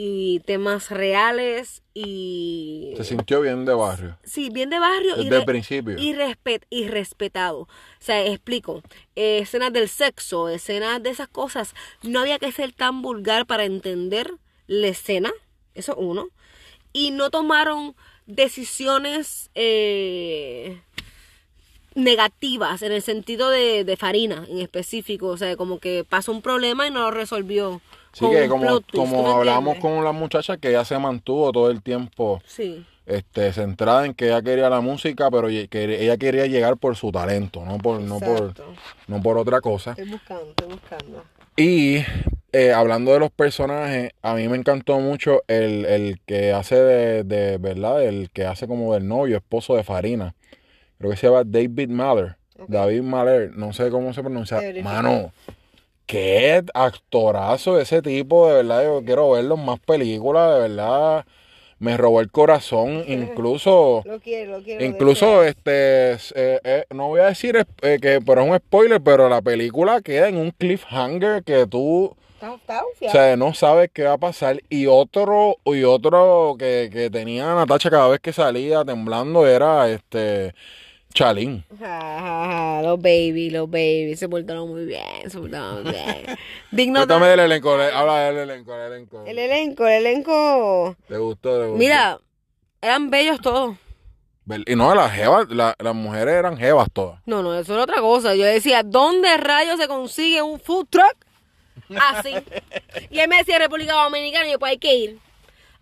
Y 0.00 0.38
temas 0.46 0.92
reales 0.92 1.82
y... 1.92 2.94
Se 2.96 3.02
sintió 3.02 3.40
bien 3.40 3.64
de 3.64 3.74
barrio. 3.74 4.16
Sí, 4.22 4.48
bien 4.48 4.70
de 4.70 4.78
barrio. 4.78 5.16
y 5.16 5.24
Desde 5.24 5.38
el 5.38 5.44
principio. 5.44 5.98
Y, 5.98 6.12
respet, 6.12 6.64
y 6.70 6.86
respetado. 6.86 7.62
O 7.62 7.68
sea, 7.98 8.24
explico. 8.24 8.80
eh, 9.16 9.40
escenas 9.40 9.72
del 9.72 9.88
sexo, 9.88 10.48
escenas 10.50 11.02
de 11.02 11.10
esas 11.10 11.26
cosas. 11.26 11.74
No 12.04 12.20
había 12.20 12.38
que 12.38 12.52
ser 12.52 12.70
tan 12.72 13.02
vulgar 13.02 13.44
para 13.44 13.64
entender 13.64 14.34
la 14.68 14.86
escena. 14.86 15.32
Eso 15.74 15.96
uno. 15.96 16.28
Y 16.92 17.10
no 17.10 17.30
tomaron 17.30 17.96
decisiones 18.26 19.50
eh, 19.56 20.80
negativas 21.96 22.82
en 22.82 22.92
el 22.92 23.02
sentido 23.02 23.50
de, 23.50 23.82
de 23.82 23.96
Farina 23.96 24.46
en 24.48 24.60
específico. 24.60 25.26
O 25.26 25.36
sea, 25.36 25.56
como 25.56 25.80
que 25.80 26.04
pasó 26.08 26.30
un 26.30 26.40
problema 26.40 26.86
y 26.86 26.92
no 26.92 27.00
lo 27.00 27.10
resolvió. 27.10 27.80
Sí, 28.12 28.20
con 28.24 28.30
que 28.32 28.48
como, 28.48 28.62
plot 28.62 28.84
twist, 28.86 28.92
¿tú 28.92 28.98
como 28.98 29.30
hablamos 29.30 29.78
con 29.78 30.02
la 30.04 30.12
muchacha, 30.12 30.56
que 30.56 30.70
ella 30.70 30.84
se 30.84 30.98
mantuvo 30.98 31.52
todo 31.52 31.70
el 31.70 31.82
tiempo 31.82 32.40
Sí. 32.46 32.84
este, 33.06 33.52
centrada 33.52 34.06
en 34.06 34.14
que 34.14 34.26
ella 34.26 34.42
quería 34.42 34.68
la 34.70 34.80
música, 34.80 35.30
pero 35.30 35.48
que 35.48 35.68
ella 36.00 36.16
quería 36.16 36.46
llegar 36.46 36.76
por 36.76 36.96
su 36.96 37.12
talento, 37.12 37.64
no 37.64 37.78
por, 37.78 38.00
no 38.00 38.18
por, 38.18 38.54
no 39.06 39.22
por 39.22 39.38
otra 39.38 39.60
cosa. 39.60 39.90
Estoy 39.90 40.10
buscando, 40.10 40.50
estoy 40.50 40.68
buscando. 40.68 41.24
Y 41.56 42.04
eh, 42.52 42.72
hablando 42.72 43.12
de 43.12 43.18
los 43.18 43.30
personajes, 43.30 44.12
a 44.22 44.34
mí 44.34 44.48
me 44.48 44.56
encantó 44.56 45.00
mucho 45.00 45.42
el, 45.48 45.84
el 45.86 46.20
que 46.24 46.52
hace 46.52 46.76
de, 46.76 47.24
de, 47.24 47.58
¿verdad? 47.58 48.04
El 48.04 48.30
que 48.30 48.46
hace 48.46 48.66
como 48.68 48.94
del 48.94 49.06
novio, 49.08 49.36
esposo 49.36 49.74
de 49.74 49.82
Farina. 49.84 50.34
Creo 50.98 51.10
que 51.10 51.16
se 51.16 51.26
llama 51.28 51.42
David 51.44 51.88
Mahler. 51.90 52.36
David 52.66 53.02
Mahler, 53.02 53.56
no 53.56 53.72
sé 53.72 53.90
cómo 53.90 54.12
se 54.12 54.20
pronuncia. 54.22 54.60
Mano, 54.82 55.32
qué 56.08 56.64
actorazo 56.74 57.78
ese 57.78 58.02
tipo, 58.02 58.48
de 58.48 58.54
verdad. 58.54 58.82
Yo 58.82 59.04
quiero 59.04 59.30
verlo 59.30 59.54
en 59.54 59.64
más 59.64 59.78
películas, 59.78 60.54
de 60.54 60.60
verdad. 60.68 61.26
Me 61.78 61.96
robó 61.96 62.20
el 62.20 62.30
corazón, 62.32 63.04
incluso... 63.06 64.02
Lo 64.04 64.18
quiero, 64.18 64.58
lo 64.58 64.64
quiero. 64.64 64.84
Incluso, 64.84 65.44
este, 65.44 66.14
eh, 66.14 66.60
eh, 66.64 66.84
no 66.90 67.08
voy 67.08 67.20
a 67.20 67.26
decir 67.26 67.64
eh, 67.82 67.98
que, 68.00 68.20
pero 68.20 68.42
es 68.42 68.50
un 68.50 68.56
spoiler, 68.56 69.00
pero 69.00 69.28
la 69.28 69.42
película 69.42 70.00
queda 70.00 70.28
en 70.28 70.38
un 70.38 70.50
cliffhanger 70.50 71.44
que 71.44 71.66
tú, 71.66 72.16
Está, 72.34 72.54
está 72.54 72.82
o 72.84 73.10
sea, 73.10 73.36
no 73.36 73.52
sabes 73.52 73.90
qué 73.92 74.04
va 74.04 74.12
a 74.12 74.18
pasar. 74.18 74.60
Y 74.68 74.86
otro, 74.86 75.56
y 75.66 75.82
otro 75.82 76.54
que, 76.58 76.88
que 76.92 77.10
tenía 77.10 77.52
Natacha 77.54 77.90
cada 77.90 78.08
vez 78.08 78.20
que 78.20 78.32
salía 78.32 78.84
temblando 78.84 79.44
era 79.46 79.90
este 79.90 80.54
Chalín. 81.18 81.64
Los 81.70 82.96
baby, 83.02 83.50
los 83.50 83.68
baby, 83.68 84.14
se 84.14 84.28
portaron 84.28 84.68
muy 84.68 84.84
bien, 84.84 85.28
se 85.28 85.36
portaron 85.36 85.82
muy 85.82 85.92
bien. 85.92 86.38
Digno 86.70 87.00
Cuéntame 87.00 87.26
del 87.26 87.40
elenco, 87.40 87.76
le- 87.76 87.90
habla 87.92 88.20
del 88.20 88.36
elenco, 88.48 88.72
el 88.72 88.92
elenco. 88.92 89.24
el 89.26 89.36
elenco, 89.36 89.84
el 89.88 90.06
elenco. 90.06 90.96
¿Te 91.08 91.16
gustó? 91.18 91.58
¿Te 91.58 91.64
gustó? 91.66 91.76
Mira, 91.76 92.20
eran 92.80 93.10
bellos 93.10 93.40
todos. 93.40 93.76
Y 94.64 94.76
no, 94.76 94.94
las 94.94 95.12
jevas, 95.12 95.48
la- 95.50 95.74
las 95.80 95.94
mujeres 95.96 96.34
eran 96.34 96.56
jevas 96.56 96.88
todas. 96.92 97.20
No, 97.26 97.42
no, 97.42 97.52
eso 97.58 97.74
era 97.74 97.82
otra 97.82 98.00
cosa. 98.00 98.36
Yo 98.36 98.44
decía, 98.44 98.84
¿dónde 98.84 99.36
rayos 99.38 99.76
se 99.80 99.88
consigue 99.88 100.40
un 100.40 100.60
food 100.60 100.86
truck? 100.88 101.16
Así. 102.10 102.32
y 103.10 103.18
él 103.18 103.28
me 103.28 103.38
decía 103.38 103.58
República 103.58 103.94
Dominicana 103.94 104.46
y 104.46 104.52
yo, 104.52 104.58
pues 104.60 104.70
hay 104.70 104.78
que 104.78 104.94
ir. 104.94 105.18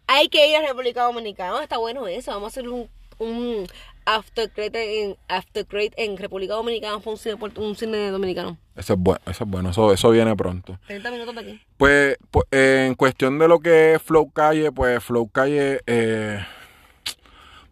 Hay 0.06 0.28
que 0.30 0.48
ir 0.48 0.56
a 0.56 0.62
República 0.62 1.02
Dominicana. 1.02 1.62
Está 1.62 1.76
bueno 1.76 2.06
eso. 2.06 2.30
Vamos 2.30 2.46
a 2.46 2.48
hacer 2.48 2.68
un, 2.70 2.88
un 3.18 3.66
after 4.06 4.48
credit 4.50 4.76
en, 4.76 5.16
after 5.28 5.66
credit 5.66 5.92
en 5.96 6.16
República 6.16 6.54
Dominicana. 6.54 7.00
Fue 7.00 7.12
un 7.12 7.18
cine, 7.18 7.36
un 7.56 7.76
cine 7.76 8.10
dominicano. 8.10 8.56
Eso 8.74 8.94
es 8.94 8.98
bueno, 8.98 9.20
eso 9.26 9.44
es 9.44 9.50
bueno, 9.50 9.70
eso, 9.70 9.92
eso 9.92 10.10
viene 10.10 10.34
pronto. 10.36 10.78
30 10.86 11.10
minutos 11.10 11.34
de 11.34 11.40
aquí. 11.40 11.60
Pues, 11.76 12.16
pues, 12.30 12.46
en 12.50 12.94
cuestión 12.94 13.38
de 13.38 13.48
lo 13.48 13.60
que 13.60 13.94
es 13.94 14.02
Flow 14.02 14.30
Calle, 14.30 14.72
pues 14.72 15.02
Flow 15.02 15.28
Calle, 15.28 15.80
eh, 15.86 16.38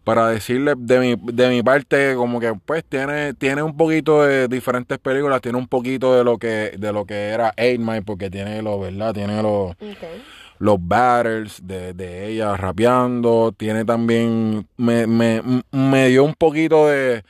para 0.03 0.29
decirle 0.29 0.73
de 0.77 0.99
mi, 0.99 1.33
de 1.33 1.49
mi 1.49 1.63
parte, 1.63 2.13
como 2.15 2.39
que 2.39 2.53
pues 2.65 2.83
tiene, 2.85 3.33
tiene 3.33 3.63
un 3.63 3.75
poquito 3.75 4.23
de 4.23 4.47
diferentes 4.47 4.99
películas, 4.99 5.41
tiene 5.41 5.57
un 5.57 5.67
poquito 5.67 6.15
de 6.15 6.23
lo 6.23 6.37
que, 6.37 6.73
de 6.77 6.93
lo 6.93 7.05
que 7.05 7.29
era 7.29 7.53
Eight 7.57 7.79
Mile, 7.79 8.03
porque 8.03 8.29
tiene 8.29 8.61
los, 8.61 8.79
¿verdad? 8.79 9.13
Tiene 9.13 9.41
los, 9.41 9.75
los 10.59 10.77
battles 10.79 11.59
de, 11.65 11.93
de 11.93 12.27
ella 12.27 12.55
rapeando, 12.55 13.53
tiene 13.55 13.85
también, 13.85 14.67
me, 14.77 15.05
me, 15.07 15.41
me 15.71 16.07
dio 16.07 16.23
un 16.23 16.33
poquito 16.33 16.87
de, 16.87 17.23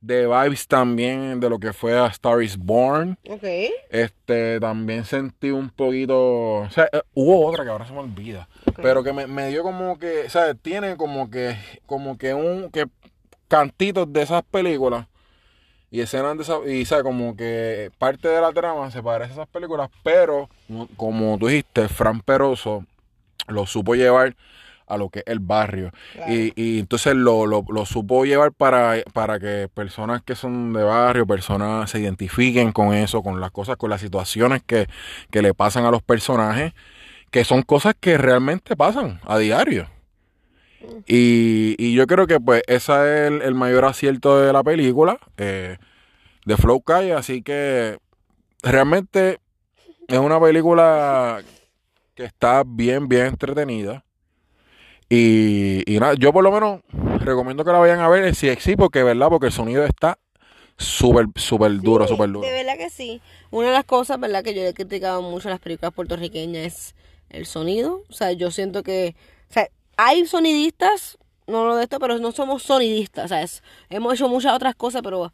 de 0.00 0.26
vibes 0.26 0.66
también 0.68 1.40
de 1.40 1.50
lo 1.50 1.58
que 1.58 1.72
fue 1.72 1.98
a 1.98 2.06
Star 2.06 2.42
is 2.42 2.56
Born. 2.56 3.18
Ok. 3.28 3.44
Este, 3.90 4.60
también 4.60 5.04
sentí 5.04 5.50
un 5.50 5.70
poquito, 5.70 6.60
o 6.60 6.70
sea, 6.70 6.88
eh, 6.92 7.02
hubo 7.14 7.46
otra 7.46 7.64
que 7.64 7.70
ahora 7.70 7.86
se 7.86 7.92
me 7.92 8.00
olvida, 8.00 8.48
pero 8.76 9.02
que 9.02 9.12
me, 9.12 9.26
me 9.26 9.48
dio 9.48 9.62
como 9.62 9.98
que, 9.98 10.26
o 10.26 10.30
sea, 10.30 10.54
tiene 10.54 10.96
como 10.96 11.30
que, 11.30 11.56
como 11.86 12.16
que 12.16 12.34
un, 12.34 12.70
que 12.70 12.86
cantitos 13.48 14.12
de 14.12 14.22
esas 14.22 14.42
películas 14.44 15.06
y 15.90 16.00
escenas 16.00 16.36
de 16.36 16.42
esas, 16.42 16.58
y 16.66 16.94
o 16.94 17.02
como 17.02 17.34
que 17.34 17.90
parte 17.98 18.28
de 18.28 18.40
la 18.40 18.52
trama 18.52 18.90
se 18.90 19.02
parece 19.02 19.30
a 19.30 19.34
esas 19.34 19.48
películas, 19.48 19.88
pero 20.04 20.48
como- 20.96 21.38
tú 21.38 21.48
dijiste, 21.48 21.88
Fran 21.88 22.20
Peroso 22.20 22.84
lo 23.48 23.66
supo 23.66 23.94
llevar 23.94 24.36
a 24.86 24.96
lo 24.96 25.10
que 25.10 25.18
es 25.20 25.24
el 25.26 25.38
barrio. 25.40 25.90
Y, 26.28 26.52
y 26.56 26.78
entonces 26.78 27.14
lo, 27.14 27.44
lo, 27.46 27.62
lo 27.68 27.84
supo 27.84 28.24
llevar 28.24 28.52
para, 28.52 29.02
para 29.12 29.38
que 29.38 29.68
personas 29.72 30.22
que 30.22 30.34
son 30.34 30.72
de 30.72 30.82
barrio, 30.82 31.26
personas 31.26 31.90
se 31.90 32.00
identifiquen 32.00 32.72
con 32.72 32.94
eso, 32.94 33.22
con 33.22 33.38
las 33.40 33.50
cosas, 33.50 33.76
con 33.76 33.90
las 33.90 34.00
situaciones 34.00 34.62
que, 34.64 34.86
que 35.30 35.42
le 35.42 35.52
pasan 35.52 35.84
a 35.84 35.90
los 35.90 36.02
personajes, 36.02 36.72
que 37.30 37.44
son 37.44 37.62
cosas 37.62 37.94
que 38.00 38.16
realmente 38.16 38.76
pasan 38.76 39.20
a 39.26 39.36
diario. 39.38 39.90
Y, 41.06 41.74
y 41.78 41.94
yo 41.94 42.06
creo 42.06 42.26
que 42.26 42.40
pues 42.40 42.62
ese 42.66 42.92
es 42.92 43.30
el, 43.32 43.42
el 43.42 43.54
mayor 43.54 43.84
acierto 43.84 44.40
de 44.40 44.52
la 44.52 44.62
película, 44.62 45.18
eh, 45.36 45.76
de 46.46 46.56
Flow 46.56 46.80
Calle, 46.80 47.12
así 47.12 47.42
que 47.42 47.98
realmente 48.62 49.38
es 50.08 50.18
una 50.18 50.40
película 50.40 51.42
que 52.14 52.24
está 52.24 52.64
bien, 52.66 53.08
bien 53.08 53.26
entretenida. 53.26 54.04
Y, 55.10 55.82
y 55.90 56.00
nada, 56.00 56.14
yo 56.14 56.32
por 56.32 56.42
lo 56.42 56.50
menos 56.50 56.80
recomiendo 57.20 57.64
que 57.64 57.72
la 57.72 57.78
vayan 57.78 58.00
a 58.00 58.08
ver 58.08 58.24
en 58.24 58.34
CXC 58.34 58.76
porque, 58.76 59.02
¿verdad? 59.02 59.28
Porque 59.28 59.46
el 59.46 59.52
sonido 59.52 59.84
está 59.84 60.18
súper, 60.76 61.26
súper 61.36 61.80
duro, 61.80 62.06
Sí, 62.06 62.14
súper 62.14 62.30
duro. 62.30 62.46
De 62.46 62.52
verdad 62.52 62.76
que 62.76 62.90
sí. 62.90 63.20
Una 63.50 63.68
de 63.68 63.74
las 63.74 63.84
cosas, 63.84 64.18
¿verdad? 64.18 64.42
Que 64.42 64.54
yo 64.54 64.62
he 64.62 64.74
criticado 64.74 65.22
mucho 65.22 65.48
a 65.48 65.52
las 65.52 65.60
películas 65.60 65.92
puertorriqueñas 65.92 66.66
es 66.66 66.94
el 67.30 67.46
sonido. 67.46 68.02
O 68.08 68.12
sea, 68.12 68.32
yo 68.32 68.50
siento 68.50 68.82
que... 68.82 69.14
O 69.50 69.52
sea, 69.52 69.68
hay 69.96 70.26
sonidistas, 70.26 71.18
no 71.46 71.66
lo 71.66 71.76
de 71.76 71.84
esto, 71.84 71.98
pero 71.98 72.18
no 72.18 72.32
somos 72.32 72.62
sonidistas, 72.62 73.30
¿sabes? 73.30 73.62
Hemos 73.90 74.14
hecho 74.14 74.28
muchas 74.28 74.54
otras 74.54 74.74
cosas, 74.74 75.02
pero 75.02 75.32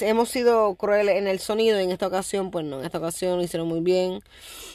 hemos 0.00 0.28
sido 0.28 0.74
crueles 0.76 1.16
en 1.16 1.26
el 1.26 1.38
sonido. 1.38 1.78
En 1.78 1.90
esta 1.90 2.06
ocasión, 2.06 2.50
pues 2.50 2.64
no, 2.64 2.80
en 2.80 2.86
esta 2.86 2.98
ocasión 2.98 3.36
lo 3.36 3.42
hicieron 3.42 3.68
muy 3.68 3.80
bien. 3.80 4.20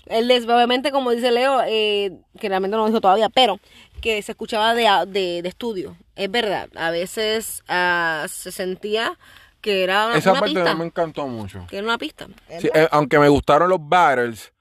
Él 0.05 0.27
les, 0.27 0.45
obviamente, 0.45 0.91
como 0.91 1.11
dice 1.11 1.31
Leo, 1.31 1.61
eh, 1.67 2.11
que 2.39 2.49
realmente 2.49 2.75
no 2.75 2.83
lo 2.83 2.87
dijo 2.87 3.01
todavía, 3.01 3.29
pero 3.29 3.59
que 4.01 4.21
se 4.21 4.31
escuchaba 4.31 4.73
de, 4.73 4.87
de, 5.07 5.41
de 5.41 5.49
estudio. 5.49 5.95
Es 6.15 6.29
verdad, 6.31 6.69
a 6.75 6.91
veces 6.91 7.63
ah, 7.67 8.25
se 8.29 8.51
sentía 8.51 9.17
que 9.61 9.83
era 9.83 10.07
una, 10.07 10.17
Esa 10.17 10.31
una 10.31 10.39
parte 10.39 10.55
pista. 10.55 10.71
no 10.71 10.79
me 10.79 10.85
encantó 10.85 11.27
mucho. 11.27 11.65
Que 11.69 11.77
era 11.77 11.85
una 11.85 11.97
pista. 11.97 12.27
Sí, 12.59 12.69
eh, 12.73 12.87
aunque 12.91 13.19
me 13.19 13.27
gustaron 13.29 13.69
los 13.69 13.79
battles, 13.81 14.53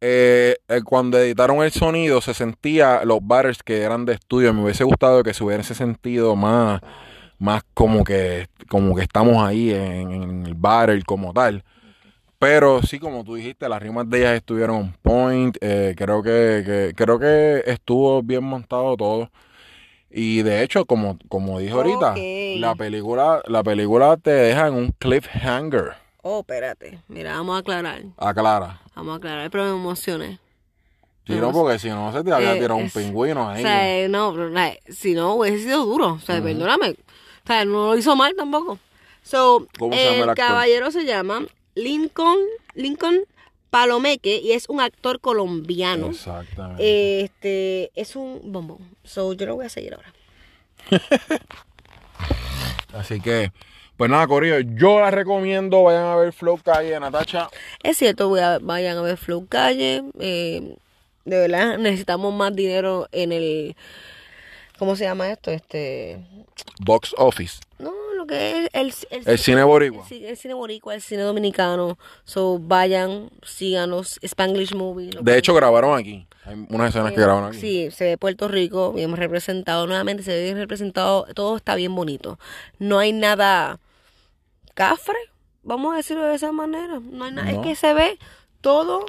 eh, 0.00 0.56
eh, 0.68 0.80
cuando 0.84 1.18
editaron 1.18 1.62
el 1.62 1.72
sonido 1.72 2.20
se 2.20 2.34
sentía 2.34 3.04
los 3.04 3.18
battles 3.22 3.62
que 3.62 3.80
eran 3.80 4.04
de 4.04 4.14
estudio. 4.14 4.52
Me 4.52 4.62
hubiese 4.62 4.84
gustado 4.84 5.22
que 5.22 5.32
se 5.34 5.42
hubiera 5.42 5.62
ese 5.62 5.74
sentido 5.74 6.36
más, 6.36 6.80
más 7.38 7.62
como 7.74 8.04
que, 8.04 8.48
como 8.68 8.94
que 8.94 9.02
estamos 9.02 9.42
ahí 9.46 9.72
en, 9.72 10.10
en 10.12 10.46
el 10.46 10.54
battle 10.54 11.02
como 11.02 11.32
tal. 11.32 11.62
Pero 12.38 12.82
sí, 12.82 12.98
como 12.98 13.24
tú 13.24 13.34
dijiste, 13.34 13.68
las 13.68 13.82
rimas 13.82 14.08
de 14.10 14.18
ellas 14.18 14.34
estuvieron 14.36 14.76
on 14.76 14.92
point. 15.02 15.56
eh, 15.60 15.94
creo 15.96 16.22
que, 16.22 16.62
que- 16.66 16.92
creo 16.94 17.18
que 17.18 17.62
estuvo 17.66 18.22
bien 18.22 18.44
montado 18.44 18.96
todo. 18.96 19.30
Y 20.10 20.42
de 20.42 20.62
hecho, 20.62 20.84
como, 20.84 21.18
como 21.28 21.58
dije 21.58 21.72
ahorita, 21.72 22.14
la 22.60 22.74
película, 22.74 23.42
la 23.46 23.62
película 23.62 24.16
te 24.16 24.30
deja 24.30 24.68
en 24.68 24.74
un 24.74 24.92
cliffhanger. 24.98 25.92
Oh, 26.22 26.40
espérate. 26.40 27.00
Mira, 27.08 27.36
vamos 27.36 27.56
a 27.56 27.58
aclarar. 27.60 28.02
Aclara. 28.16 28.80
Vamos 28.94 29.14
a 29.14 29.16
aclarar, 29.16 29.50
pero 29.50 29.64
me 29.64 29.70
emocioné. 29.70 30.38
Si 31.26 31.34
no, 31.34 31.50
porque 31.52 31.78
si 31.78 31.88
no 31.88 32.12
se 32.12 32.22
te 32.22 32.32
había 32.32 32.52
Eh, 32.54 32.58
tirado 32.60 32.76
un 32.76 32.84
es- 32.84 32.94
pingüino 32.94 33.48
ahí. 33.48 33.64
O 33.64 33.66
sea, 33.66 33.98
eh, 33.98 34.08
no, 34.08 34.32
pero, 34.32 34.48
like, 34.50 34.80
si 34.92 35.14
no 35.14 35.34
hubiese 35.34 35.64
sido 35.64 35.84
duro. 35.84 36.12
O 36.14 36.18
sea, 36.20 36.40
perdóname. 36.42 36.94
O 37.46 37.48
sea, 37.48 37.64
no 37.64 37.86
lo 37.92 37.96
hizo 37.96 38.14
mal 38.16 38.34
tampoco. 38.36 38.78
So, 39.22 39.66
¿Cómo 39.78 39.94
se 39.94 40.04
llama 40.18 40.32
el 40.32 40.36
caballero 40.36 40.90
se 40.90 41.04
llama 41.04 41.44
Lincoln, 41.74 42.38
Lincoln 42.74 43.20
Palomeque 43.70 44.38
y 44.38 44.52
es 44.52 44.68
un 44.68 44.80
actor 44.80 45.20
colombiano. 45.20 46.08
Exactamente. 46.08 47.22
Este, 47.22 47.90
es 47.94 48.16
un 48.16 48.40
bombón. 48.52 48.78
So, 49.04 49.32
yo 49.32 49.46
lo 49.46 49.54
voy 49.56 49.66
a 49.66 49.68
seguir 49.68 49.94
ahora. 49.94 50.12
Así 52.92 53.20
que, 53.20 53.52
pues 53.96 54.10
nada, 54.10 54.26
Corillo, 54.26 54.60
yo 54.60 55.00
la 55.00 55.10
recomiendo. 55.10 55.82
Vayan 55.82 56.04
a 56.04 56.16
ver 56.16 56.32
Flow 56.32 56.58
Calle, 56.62 56.98
Natacha. 56.98 57.48
Es 57.82 57.98
cierto, 57.98 58.28
voy 58.28 58.40
a- 58.40 58.58
vayan 58.60 58.96
a 58.98 59.02
ver 59.02 59.16
Flow 59.16 59.46
Calle. 59.46 60.02
eh, 60.20 60.76
de 61.24 61.38
verdad, 61.40 61.78
necesitamos 61.78 62.32
más 62.32 62.54
dinero 62.54 63.08
en 63.12 63.32
el. 63.32 63.76
¿Cómo 64.78 64.96
se 64.96 65.04
llama 65.04 65.30
esto? 65.30 65.50
Este. 65.50 66.18
Box 66.80 67.14
Office. 67.16 67.60
No, 67.78 67.92
lo 68.14 68.26
que 68.26 68.64
es 68.64 68.70
el, 68.72 68.94
el, 69.10 69.22
El 69.28 69.38
cine 69.38 69.62
boricua. 69.64 70.04
el, 70.10 70.24
el 70.24 70.36
cine 70.36 70.54
boricua, 70.54 70.94
el 70.94 71.00
cine 71.00 71.22
dominicano. 71.22 71.98
So, 72.24 72.58
vayan, 72.58 73.30
síganos. 73.42 74.18
Spanglish 74.22 74.74
Movie. 74.74 75.10
De 75.20 75.38
hecho, 75.38 75.54
grabaron 75.54 75.98
aquí. 75.98 76.26
Hay 76.44 76.66
unas 76.68 76.90
escenas 76.90 77.12
que 77.12 77.20
grabaron 77.20 77.48
aquí. 77.50 77.60
Sí, 77.60 77.90
se 77.90 78.04
ve 78.04 78.18
Puerto 78.18 78.48
Rico 78.48 78.92
bien 78.92 79.16
representado. 79.16 79.86
Nuevamente 79.86 80.22
se 80.22 80.32
ve 80.32 80.44
bien 80.44 80.56
representado. 80.58 81.26
Todo 81.34 81.56
está 81.56 81.74
bien 81.74 81.94
bonito. 81.94 82.38
No 82.78 82.98
hay 82.98 83.12
nada 83.12 83.78
cafre, 84.74 85.16
vamos 85.62 85.94
a 85.94 85.96
decirlo 85.96 86.24
de 86.26 86.34
esa 86.34 86.52
manera. 86.52 87.00
No 87.00 87.24
hay 87.24 87.32
nada. 87.32 87.50
No. 87.50 87.60
Es 87.62 87.66
que 87.66 87.74
se 87.74 87.94
ve 87.94 88.18
todo 88.60 89.06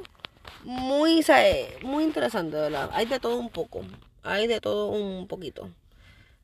muy, 0.64 1.24
¿sabe? 1.24 1.78
muy 1.84 2.04
interesante, 2.04 2.56
¿verdad? 2.56 2.90
Hay 2.94 3.06
de 3.06 3.20
todo 3.20 3.38
un 3.38 3.50
poco. 3.50 3.82
Hay 4.28 4.48
de 4.48 4.60
todo 4.62 4.88
un 4.88 5.28
poquito. 5.28 5.70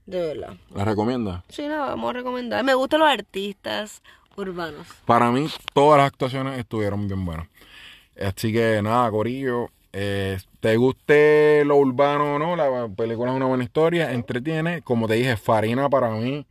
De 0.06 0.19
verdad. 0.19 0.54
¿La 0.76 0.86
recomienda? 0.86 1.43
Sí, 1.50 1.63
la 1.67 1.78
vamos 1.80 2.10
a 2.10 2.13
recomendar. 2.13 2.63
Me 2.63 2.74
gustan 2.74 3.00
los 3.02 3.10
artistas 3.10 4.02
urbanos. 4.36 4.88
Para 5.06 5.32
mí, 5.32 5.48
todas 5.74 5.98
las 6.00 6.08
actuaciones 6.08 6.58
estuvieron 6.60 7.08
bien 7.08 7.26
buenas. 7.26 7.48
Así 8.19 8.52
que 8.54 8.82
nada, 8.82 9.10
Corillo. 9.12 9.69
eh, 9.91 10.39
te 10.60 10.76
guste 10.78 11.63
lo 11.65 11.76
urbano 11.78 12.36
o 12.36 12.39
no, 12.39 12.56
la 12.56 12.88
película 12.88 13.32
es 13.32 13.36
una 13.38 13.46
buena 13.46 13.63
historia, 13.63 14.12
entretiene. 14.12 14.82
Como 14.82 15.08
te 15.08 15.15
dije, 15.15 15.38
Farina 15.38 15.89
para 15.89 16.10
mí 16.12 16.46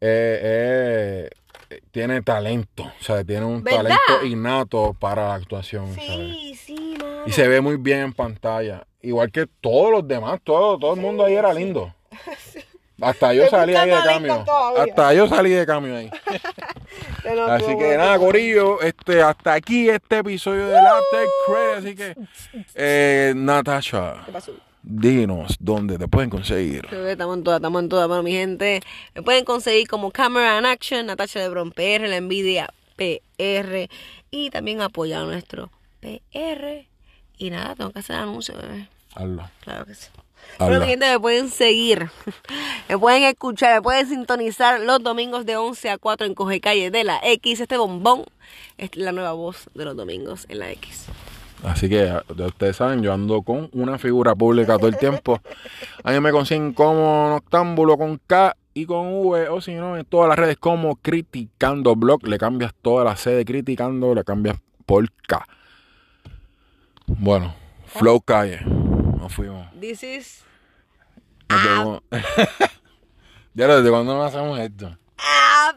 eh, 0.00 1.30
eh, 1.70 1.80
tiene 1.90 2.22
talento. 2.22 2.84
O 2.84 3.02
sea, 3.02 3.24
tiene 3.24 3.44
un 3.46 3.62
¿Verdad? 3.64 3.78
talento 4.08 4.26
innato 4.26 4.94
para 4.98 5.28
la 5.28 5.34
actuación. 5.34 5.86
¿sabes? 5.94 6.06
Sí, 6.06 6.54
sí. 6.54 6.83
Y 7.26 7.32
se 7.32 7.48
ve 7.48 7.60
muy 7.60 7.76
bien 7.76 8.00
en 8.00 8.12
pantalla. 8.12 8.86
Igual 9.02 9.30
que 9.30 9.46
todos 9.60 9.90
los 9.90 10.08
demás, 10.08 10.40
todo, 10.42 10.78
todo 10.78 10.94
el 10.94 11.00
mundo 11.00 11.24
ahí 11.24 11.34
era 11.34 11.52
lindo. 11.52 11.94
Hasta 13.00 13.34
yo 13.34 13.48
salí 13.48 13.74
ahí 13.74 13.90
de 13.90 13.96
cambio. 14.04 14.44
Hasta 14.78 15.14
yo 15.14 15.28
salí 15.28 15.50
de 15.50 15.66
cambio 15.66 15.96
ahí. 15.96 16.10
Así 17.48 17.76
que 17.76 17.96
nada, 17.96 18.18
Corillo, 18.18 18.80
este, 18.80 19.20
hasta 19.20 19.54
aquí 19.54 19.88
este 19.88 20.18
episodio 20.18 20.66
de 20.66 20.78
After 20.78 21.26
Credit. 21.46 21.78
Así 21.78 21.94
que, 21.96 22.14
eh, 22.74 23.32
Natasha, 23.34 24.22
¿Qué 24.26 24.32
pasó? 24.32 24.52
dinos 24.82 25.56
dónde 25.58 25.98
te 25.98 26.06
pueden 26.06 26.30
conseguir. 26.30 26.86
Estamos 26.92 27.38
en 27.38 27.44
todas, 27.44 27.58
estamos 27.58 27.82
en 27.82 27.88
todas. 27.88 28.06
Bueno, 28.06 28.22
mi 28.22 28.32
gente, 28.32 28.80
me 29.14 29.22
pueden 29.22 29.44
conseguir 29.44 29.88
como 29.88 30.10
Camera 30.10 30.58
and 30.58 30.66
Action, 30.66 31.06
Natasha 31.06 31.40
Lebron 31.40 31.72
PR, 31.72 32.06
La 32.06 32.16
Envidia 32.16 32.72
PR 32.96 33.88
y 34.30 34.50
también 34.50 34.80
apoyar 34.82 35.22
a 35.22 35.26
nuestro 35.26 35.70
PR. 36.00 36.86
Y 37.38 37.50
nada, 37.50 37.74
tengo 37.74 37.90
que 37.90 37.98
hacer 37.98 38.16
anuncio, 38.16 38.54
bebé. 38.56 38.88
Hazlo. 39.14 39.48
Claro 39.60 39.86
que 39.86 39.94
sí. 39.94 40.08
Bueno, 40.58 40.80
mi 40.80 40.86
gente, 40.86 41.10
me 41.10 41.18
pueden 41.18 41.48
seguir, 41.48 42.10
me 42.88 42.98
pueden 42.98 43.24
escuchar, 43.24 43.74
me 43.74 43.82
pueden 43.82 44.08
sintonizar 44.08 44.80
los 44.80 45.02
domingos 45.02 45.46
de 45.46 45.56
11 45.56 45.90
a 45.90 45.98
4 45.98 46.26
en 46.26 46.34
Coge 46.34 46.60
Calle 46.60 46.90
de 46.90 47.02
la 47.04 47.20
X. 47.22 47.60
Este 47.60 47.76
bombón 47.76 48.24
es 48.78 48.94
la 48.96 49.12
nueva 49.12 49.32
voz 49.32 49.68
de 49.74 49.84
los 49.84 49.96
domingos 49.96 50.46
en 50.48 50.60
la 50.60 50.70
X. 50.70 51.06
Así 51.64 51.88
que 51.88 52.12
ustedes 52.28 52.76
saben, 52.76 53.02
yo 53.02 53.12
ando 53.12 53.42
con 53.42 53.70
una 53.72 53.98
figura 53.98 54.34
pública 54.34 54.76
todo 54.76 54.88
el 54.88 54.98
tiempo. 54.98 55.40
A 56.02 56.12
mí 56.12 56.20
me 56.20 56.30
consiguen 56.30 56.74
como 56.74 57.28
Noctámbulo 57.30 57.96
con 57.96 58.20
K 58.26 58.54
y 58.74 58.84
con 58.84 59.24
V, 59.24 59.48
o 59.48 59.60
si 59.60 59.74
no, 59.74 59.96
en 59.96 60.04
todas 60.04 60.28
las 60.28 60.38
redes 60.38 60.58
como 60.58 60.96
Criticando 60.96 61.96
Blog. 61.96 62.26
Le 62.28 62.38
cambias 62.38 62.74
toda 62.82 63.04
la 63.04 63.16
C 63.16 63.30
de 63.30 63.44
Criticando, 63.44 64.14
le 64.14 64.24
cambias 64.24 64.56
por 64.84 65.10
K. 65.26 65.46
Bueno, 67.06 67.54
Flow 67.86 68.20
Calle. 68.20 68.60
Nos 68.64 69.32
fuimos. 69.32 69.68
This 69.80 70.02
is 70.02 70.44
Nos 71.48 72.02
ya 73.54 73.66
lo 73.66 73.76
desde 73.76 73.90
cuándo 73.90 74.14
no 74.14 74.24
hacemos 74.24 74.58
esto. 74.58 74.96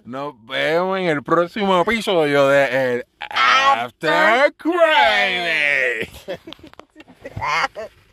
Nos 0.04 0.34
vemos 0.46 1.00
en 1.00 1.06
el 1.06 1.24
próximo 1.24 1.82
episodio 1.82 2.48
de 2.48 2.94
el 2.94 3.06
After 3.20 4.54
Credit. 4.56 6.10